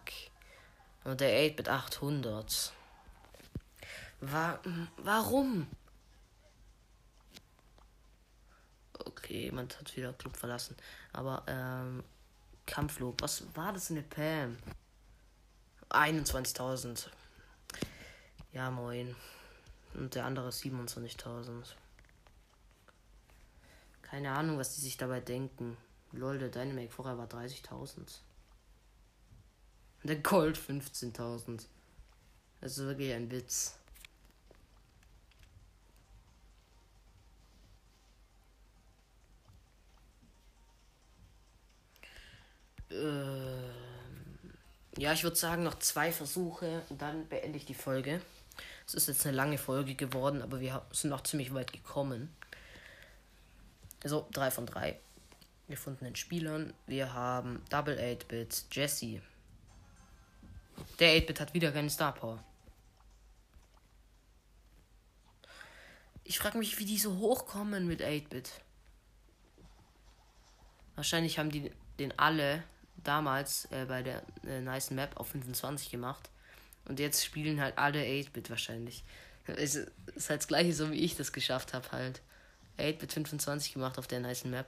Und 1.04 1.22
der 1.22 1.30
8 1.50 1.56
mit 1.56 1.70
800. 1.70 2.70
War, 4.20 4.60
warum? 4.98 5.68
Okay, 9.04 9.44
jemand 9.44 9.78
hat 9.78 9.96
wieder 9.96 10.12
Club 10.12 10.36
verlassen. 10.36 10.76
Aber, 11.12 11.42
ähm, 11.46 12.02
Kampfflug. 12.66 13.16
Was 13.20 13.44
war 13.54 13.72
das 13.72 13.90
in 13.90 13.96
der 13.96 14.02
Pam? 14.02 14.58
21.000. 15.90 17.08
Ja, 18.52 18.70
moin. 18.70 19.16
Und 19.94 20.14
der 20.14 20.26
andere 20.26 20.50
27.000. 20.50 21.74
Keine 24.02 24.32
Ahnung, 24.32 24.58
was 24.58 24.74
die 24.74 24.80
sich 24.80 24.96
dabei 24.96 25.20
denken. 25.20 25.76
Lol, 26.12 26.38
der 26.38 26.48
Dynamic 26.48 26.92
vorher 26.92 27.18
war 27.18 27.26
30.000. 27.26 28.20
Der 30.02 30.16
Gold 30.16 30.56
15.000. 30.56 31.66
Das 32.60 32.78
ist 32.78 32.84
wirklich 32.84 33.12
ein 33.12 33.30
Witz. 33.30 33.78
Ähm, 42.90 43.70
ja, 44.96 45.12
ich 45.12 45.22
würde 45.22 45.36
sagen, 45.36 45.62
noch 45.62 45.78
zwei 45.78 46.12
Versuche 46.12 46.82
und 46.88 47.00
dann 47.02 47.26
beende 47.28 47.58
ich 47.58 47.66
die 47.66 47.74
Folge. 47.74 48.20
Es 48.86 48.94
ist 48.94 49.08
jetzt 49.08 49.26
eine 49.26 49.36
lange 49.36 49.58
Folge 49.58 49.94
geworden, 49.94 50.42
aber 50.42 50.60
wir 50.60 50.82
sind 50.92 51.10
noch 51.10 51.22
ziemlich 51.22 51.52
weit 51.54 51.72
gekommen. 51.72 52.34
Also, 54.02 54.26
3 54.32 54.50
von 54.50 54.66
3 54.66 54.98
gefundenen 55.68 56.16
Spielern. 56.16 56.72
Wir 56.86 57.12
haben 57.12 57.62
Double 57.68 57.98
8-Bit, 57.98 58.66
Jesse. 58.72 59.20
Der 60.98 61.20
8-Bit 61.20 61.40
hat 61.40 61.54
wieder 61.54 61.72
keine 61.72 61.90
Star 61.90 62.14
Power. 62.14 62.42
Ich 66.24 66.38
frage 66.38 66.58
mich, 66.58 66.78
wie 66.78 66.84
die 66.84 66.98
so 66.98 67.18
hochkommen 67.18 67.86
mit 67.86 68.02
8-Bit. 68.02 68.50
Wahrscheinlich 70.94 71.38
haben 71.38 71.50
die 71.50 71.70
den 71.98 72.18
alle 72.18 72.62
damals 73.08 73.64
äh, 73.72 73.86
bei 73.86 74.02
der 74.02 74.22
äh, 74.46 74.60
nice 74.60 74.90
Map 74.90 75.16
auf 75.16 75.28
25 75.28 75.90
gemacht. 75.90 76.28
Und 76.84 77.00
jetzt 77.00 77.24
spielen 77.24 77.60
halt 77.60 77.78
alle 77.78 78.02
8-Bit 78.02 78.50
wahrscheinlich. 78.50 79.02
Es 79.46 79.74
ist 79.76 80.28
halt 80.28 80.40
das 80.40 80.48
gleiche, 80.48 80.74
so 80.74 80.90
wie 80.90 80.98
ich 80.98 81.16
das 81.16 81.32
geschafft 81.32 81.72
habe, 81.72 81.90
halt. 81.92 82.20
8-Bit 82.78 83.12
25 83.14 83.72
gemacht 83.72 83.98
auf 83.98 84.06
der 84.06 84.20
nice 84.20 84.44
Map. 84.44 84.66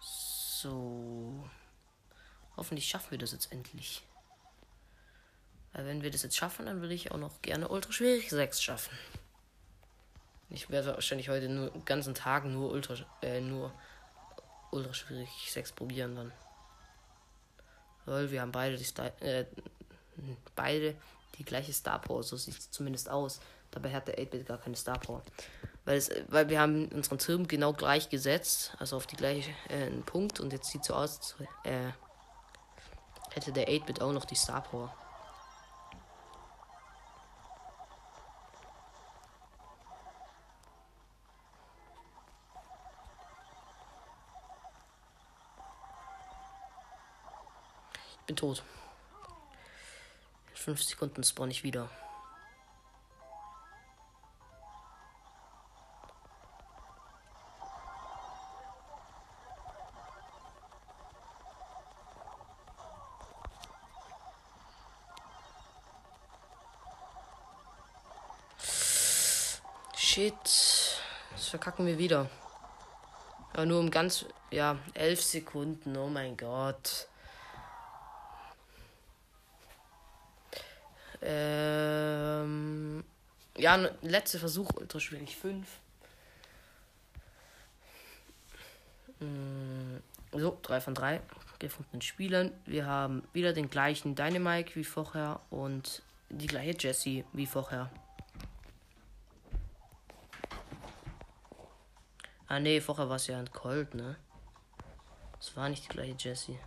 So. 0.00 1.48
Hoffentlich 2.56 2.88
schaffen 2.88 3.12
wir 3.12 3.18
das 3.18 3.32
jetzt 3.32 3.52
endlich. 3.52 4.02
Weil 5.78 5.86
wenn 5.86 6.02
wir 6.02 6.10
das 6.10 6.24
jetzt 6.24 6.36
schaffen, 6.36 6.66
dann 6.66 6.80
würde 6.80 6.92
ich 6.92 7.12
auch 7.12 7.18
noch 7.18 7.40
gerne 7.40 7.68
Ultra 7.68 7.92
Schwierig 7.92 8.30
6 8.30 8.60
schaffen. 8.60 8.98
Ich 10.50 10.68
werde 10.70 10.88
wahrscheinlich 10.88 11.28
heute 11.28 11.48
nur 11.48 11.70
den 11.70 11.84
ganzen 11.84 12.16
Tag 12.16 12.46
nur 12.46 12.72
Ultra 12.72 12.96
äh, 13.22 13.40
nur 13.40 13.72
Ultra 14.72 14.92
Schwierig 14.92 15.28
6 15.46 15.70
probieren 15.70 16.16
dann. 16.16 16.32
Weil 18.06 18.28
wir 18.32 18.40
haben 18.40 18.50
beide 18.50 18.76
die 18.76 18.82
Star 18.82 19.12
äh, 19.22 19.44
beide 20.56 20.96
die 21.38 21.44
gleiche 21.44 21.72
Star 21.72 22.00
Power, 22.00 22.24
so 22.24 22.36
sieht 22.36 22.58
es 22.58 22.72
zumindest 22.72 23.08
aus. 23.08 23.38
Dabei 23.70 23.92
hat 23.92 24.08
der 24.08 24.18
8-Bit 24.18 24.46
gar 24.46 24.58
keine 24.58 24.74
Star 24.74 24.98
Power. 24.98 25.22
Weil, 25.84 25.98
es, 25.98 26.10
weil 26.26 26.48
wir 26.48 26.58
haben 26.58 26.88
unseren 26.88 27.18
Turm 27.18 27.46
genau 27.46 27.72
gleich 27.72 28.08
gesetzt, 28.08 28.72
also 28.80 28.96
auf 28.96 29.06
die 29.06 29.14
gleiche 29.14 29.52
äh, 29.68 29.92
Punkt 30.06 30.40
und 30.40 30.52
jetzt 30.52 30.72
sieht 30.72 30.84
so 30.84 30.94
aus, 30.94 31.36
äh, 31.62 31.92
hätte 33.30 33.52
der 33.52 33.68
8-Bit 33.68 34.02
auch 34.02 34.12
noch 34.12 34.24
die 34.24 34.34
Star 34.34 34.62
Power. 34.62 34.92
Bin 48.28 48.36
tot. 48.36 48.62
In 50.50 50.56
5 50.56 50.82
Sekunden 50.82 51.24
spawn 51.24 51.50
ich 51.50 51.64
wieder. 51.64 51.88
Shit. 69.96 70.34
Das 71.30 71.48
verkacken 71.48 71.86
wir 71.86 71.96
wieder. 71.96 72.28
Aber 73.54 73.64
nur 73.64 73.80
um 73.80 73.90
ganz, 73.90 74.26
ja, 74.50 74.76
elf 74.92 75.22
Sekunden. 75.22 75.96
Oh 75.96 76.08
mein 76.08 76.36
Gott. 76.36 77.08
Ähm, 81.20 83.04
ja, 83.56 83.76
letzter 84.02 84.38
Versuch, 84.38 84.70
ultra 84.76 85.00
schwierig 85.00 85.36
5. 85.36 85.66
Mm, 89.20 89.96
so, 90.32 90.58
3 90.62 90.80
von 90.80 90.94
3 90.94 91.20
gefundenen 91.58 92.02
Spielern. 92.02 92.52
Wir 92.66 92.86
haben 92.86 93.22
wieder 93.32 93.52
den 93.52 93.68
gleichen 93.68 94.14
Dynamike 94.14 94.76
wie 94.76 94.84
vorher 94.84 95.40
und 95.50 96.02
die 96.30 96.46
gleiche 96.46 96.76
Jessie 96.78 97.24
wie 97.32 97.46
vorher. 97.46 97.90
Ah 102.46 102.60
ne, 102.60 102.80
vorher 102.80 103.08
war 103.08 103.16
es 103.16 103.26
ja 103.26 103.38
ein 103.38 103.50
Colt, 103.50 103.94
ne? 103.94 104.16
Das 105.38 105.56
war 105.56 105.68
nicht 105.68 105.84
die 105.84 105.88
gleiche 105.88 106.16
Jessie. 106.18 106.58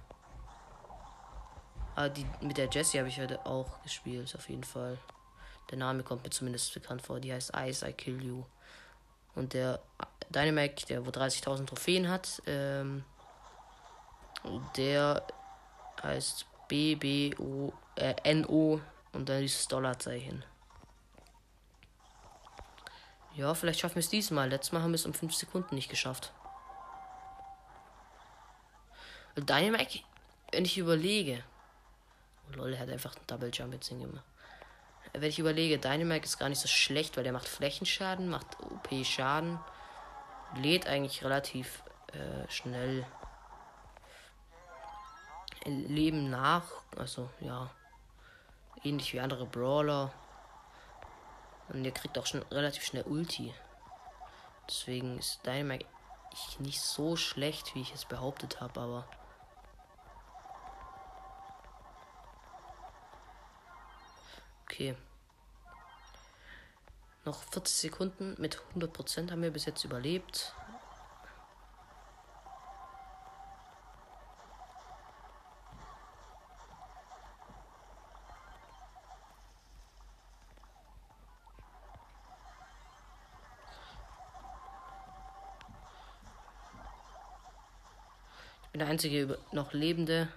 Ah, 1.95 2.07
die, 2.07 2.25
mit 2.41 2.57
der 2.57 2.69
Jessie 2.69 2.99
habe 2.99 3.09
ich 3.09 3.19
heute 3.19 3.45
auch 3.45 3.81
gespielt, 3.83 4.33
auf 4.35 4.49
jeden 4.49 4.63
Fall. 4.63 4.97
Der 5.69 5.77
Name 5.77 6.03
kommt 6.03 6.23
mir 6.23 6.29
zumindest 6.29 6.73
bekannt 6.73 7.01
vor. 7.01 7.19
Die 7.19 7.33
heißt 7.33 7.51
Ice, 7.55 7.87
I 7.87 7.93
Kill 7.93 8.23
You. 8.23 8.45
Und 9.35 9.53
der 9.53 9.81
Dynamac, 10.29 10.85
der 10.87 11.05
wo 11.05 11.09
30.000 11.09 11.65
Trophäen 11.65 12.09
hat, 12.09 12.41
ähm, 12.45 13.03
der 14.75 15.25
heißt 16.01 16.45
BBO, 16.67 17.73
äh, 17.95 18.33
NO 18.33 18.81
und 19.13 19.29
dann 19.29 19.41
dieses 19.41 19.67
Dollarzeichen. 19.67 20.43
Ja, 23.35 23.53
vielleicht 23.53 23.79
schaffen 23.79 23.95
wir 23.95 24.01
es 24.01 24.09
diesmal. 24.09 24.49
Letztes 24.49 24.71
Mal 24.71 24.81
haben 24.81 24.91
wir 24.91 24.95
es 24.95 25.05
um 25.05 25.13
5 25.13 25.33
Sekunden 25.33 25.75
nicht 25.75 25.89
geschafft. 25.89 26.33
Dynamac, 29.35 29.87
wenn 30.51 30.65
ich 30.65 30.77
überlege, 30.77 31.43
Lol, 32.53 32.73
er 32.73 32.79
hat 32.79 32.89
einfach 32.89 33.15
einen 33.15 33.27
Double 33.27 33.51
Jump 33.51 33.73
jetzt 33.73 33.87
hingemacht. 33.87 34.25
Wenn 35.13 35.29
ich 35.29 35.39
überlege, 35.39 35.77
Dynamite 35.77 36.25
ist 36.25 36.37
gar 36.37 36.49
nicht 36.49 36.61
so 36.61 36.67
schlecht, 36.67 37.17
weil 37.17 37.23
der 37.23 37.33
macht 37.33 37.47
Flächenschaden, 37.47 38.29
macht 38.29 38.59
OP-Schaden, 38.61 39.59
lädt 40.55 40.87
eigentlich 40.87 41.23
relativ 41.23 41.83
äh, 42.13 42.49
schnell 42.49 43.05
Leben 45.65 46.29
nach. 46.29 46.65
Also, 46.97 47.29
ja. 47.39 47.69
Ähnlich 48.83 49.13
wie 49.13 49.19
andere 49.19 49.45
Brawler. 49.45 50.11
Und 51.69 51.83
der 51.83 51.91
kriegt 51.91 52.17
auch 52.17 52.25
schon 52.25 52.41
relativ 52.43 52.83
schnell 52.83 53.03
Ulti. 53.03 53.53
Deswegen 54.67 55.19
ist 55.19 55.45
Dynamite 55.45 55.85
nicht 56.59 56.81
so 56.81 57.15
schlecht, 57.15 57.75
wie 57.75 57.81
ich 57.81 57.93
es 57.93 58.05
behauptet 58.05 58.61
habe, 58.61 58.79
aber. 58.79 59.07
Okay. 64.71 64.95
Noch 67.25 67.43
40 67.43 67.75
Sekunden 67.75 68.35
mit 68.39 68.61
100% 68.73 69.29
haben 69.29 69.41
wir 69.41 69.51
bis 69.51 69.65
jetzt 69.65 69.83
überlebt. 69.83 70.53
Ich 88.63 88.69
bin 88.71 88.79
der 88.79 88.87
einzige 88.87 89.37
noch 89.51 89.73
Lebende. 89.73 90.29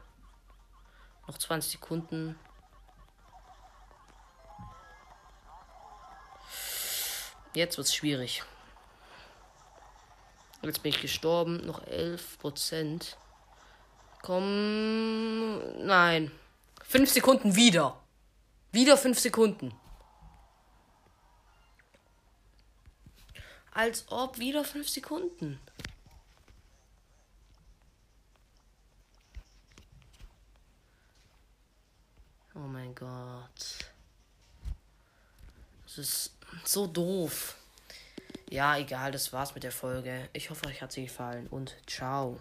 Noch 1.29 1.39
20 1.39 1.71
Sekunden. 1.71 2.37
Jetzt 7.55 7.77
wird 7.79 7.87
es 7.87 7.95
schwierig. 7.95 8.43
Jetzt 10.63 10.83
bin 10.83 10.91
ich 10.91 11.01
gestorben. 11.01 11.65
Noch 11.65 11.87
11 11.87 12.39
Prozent. 12.41 13.17
Komm. 14.23 15.87
Nein. 15.87 16.33
5 16.83 17.11
Sekunden 17.11 17.55
wieder. 17.55 18.01
Wieder 18.73 18.97
5 18.97 19.19
Sekunden. 19.19 19.73
Als 23.71 24.05
ob 24.11 24.39
wieder 24.39 24.65
5 24.65 24.89
Sekunden. 24.89 25.61
Oh 32.55 32.61
mein 32.61 32.95
Gott. 32.95 33.91
Das 35.85 35.99
ist 35.99 36.41
so 36.65 36.87
doof. 36.87 37.57
Ja, 38.51 38.77
egal, 38.77 39.11
das 39.11 39.33
war's 39.33 39.55
mit 39.55 39.65
der 39.65 39.73
Folge. 39.73 40.29
Ich 40.33 40.51
hoffe, 40.51 40.67
euch 40.67 40.81
hat 40.81 40.93
sie 40.93 41.05
gefallen 41.05 41.47
und 41.49 41.75
ciao. 41.87 42.39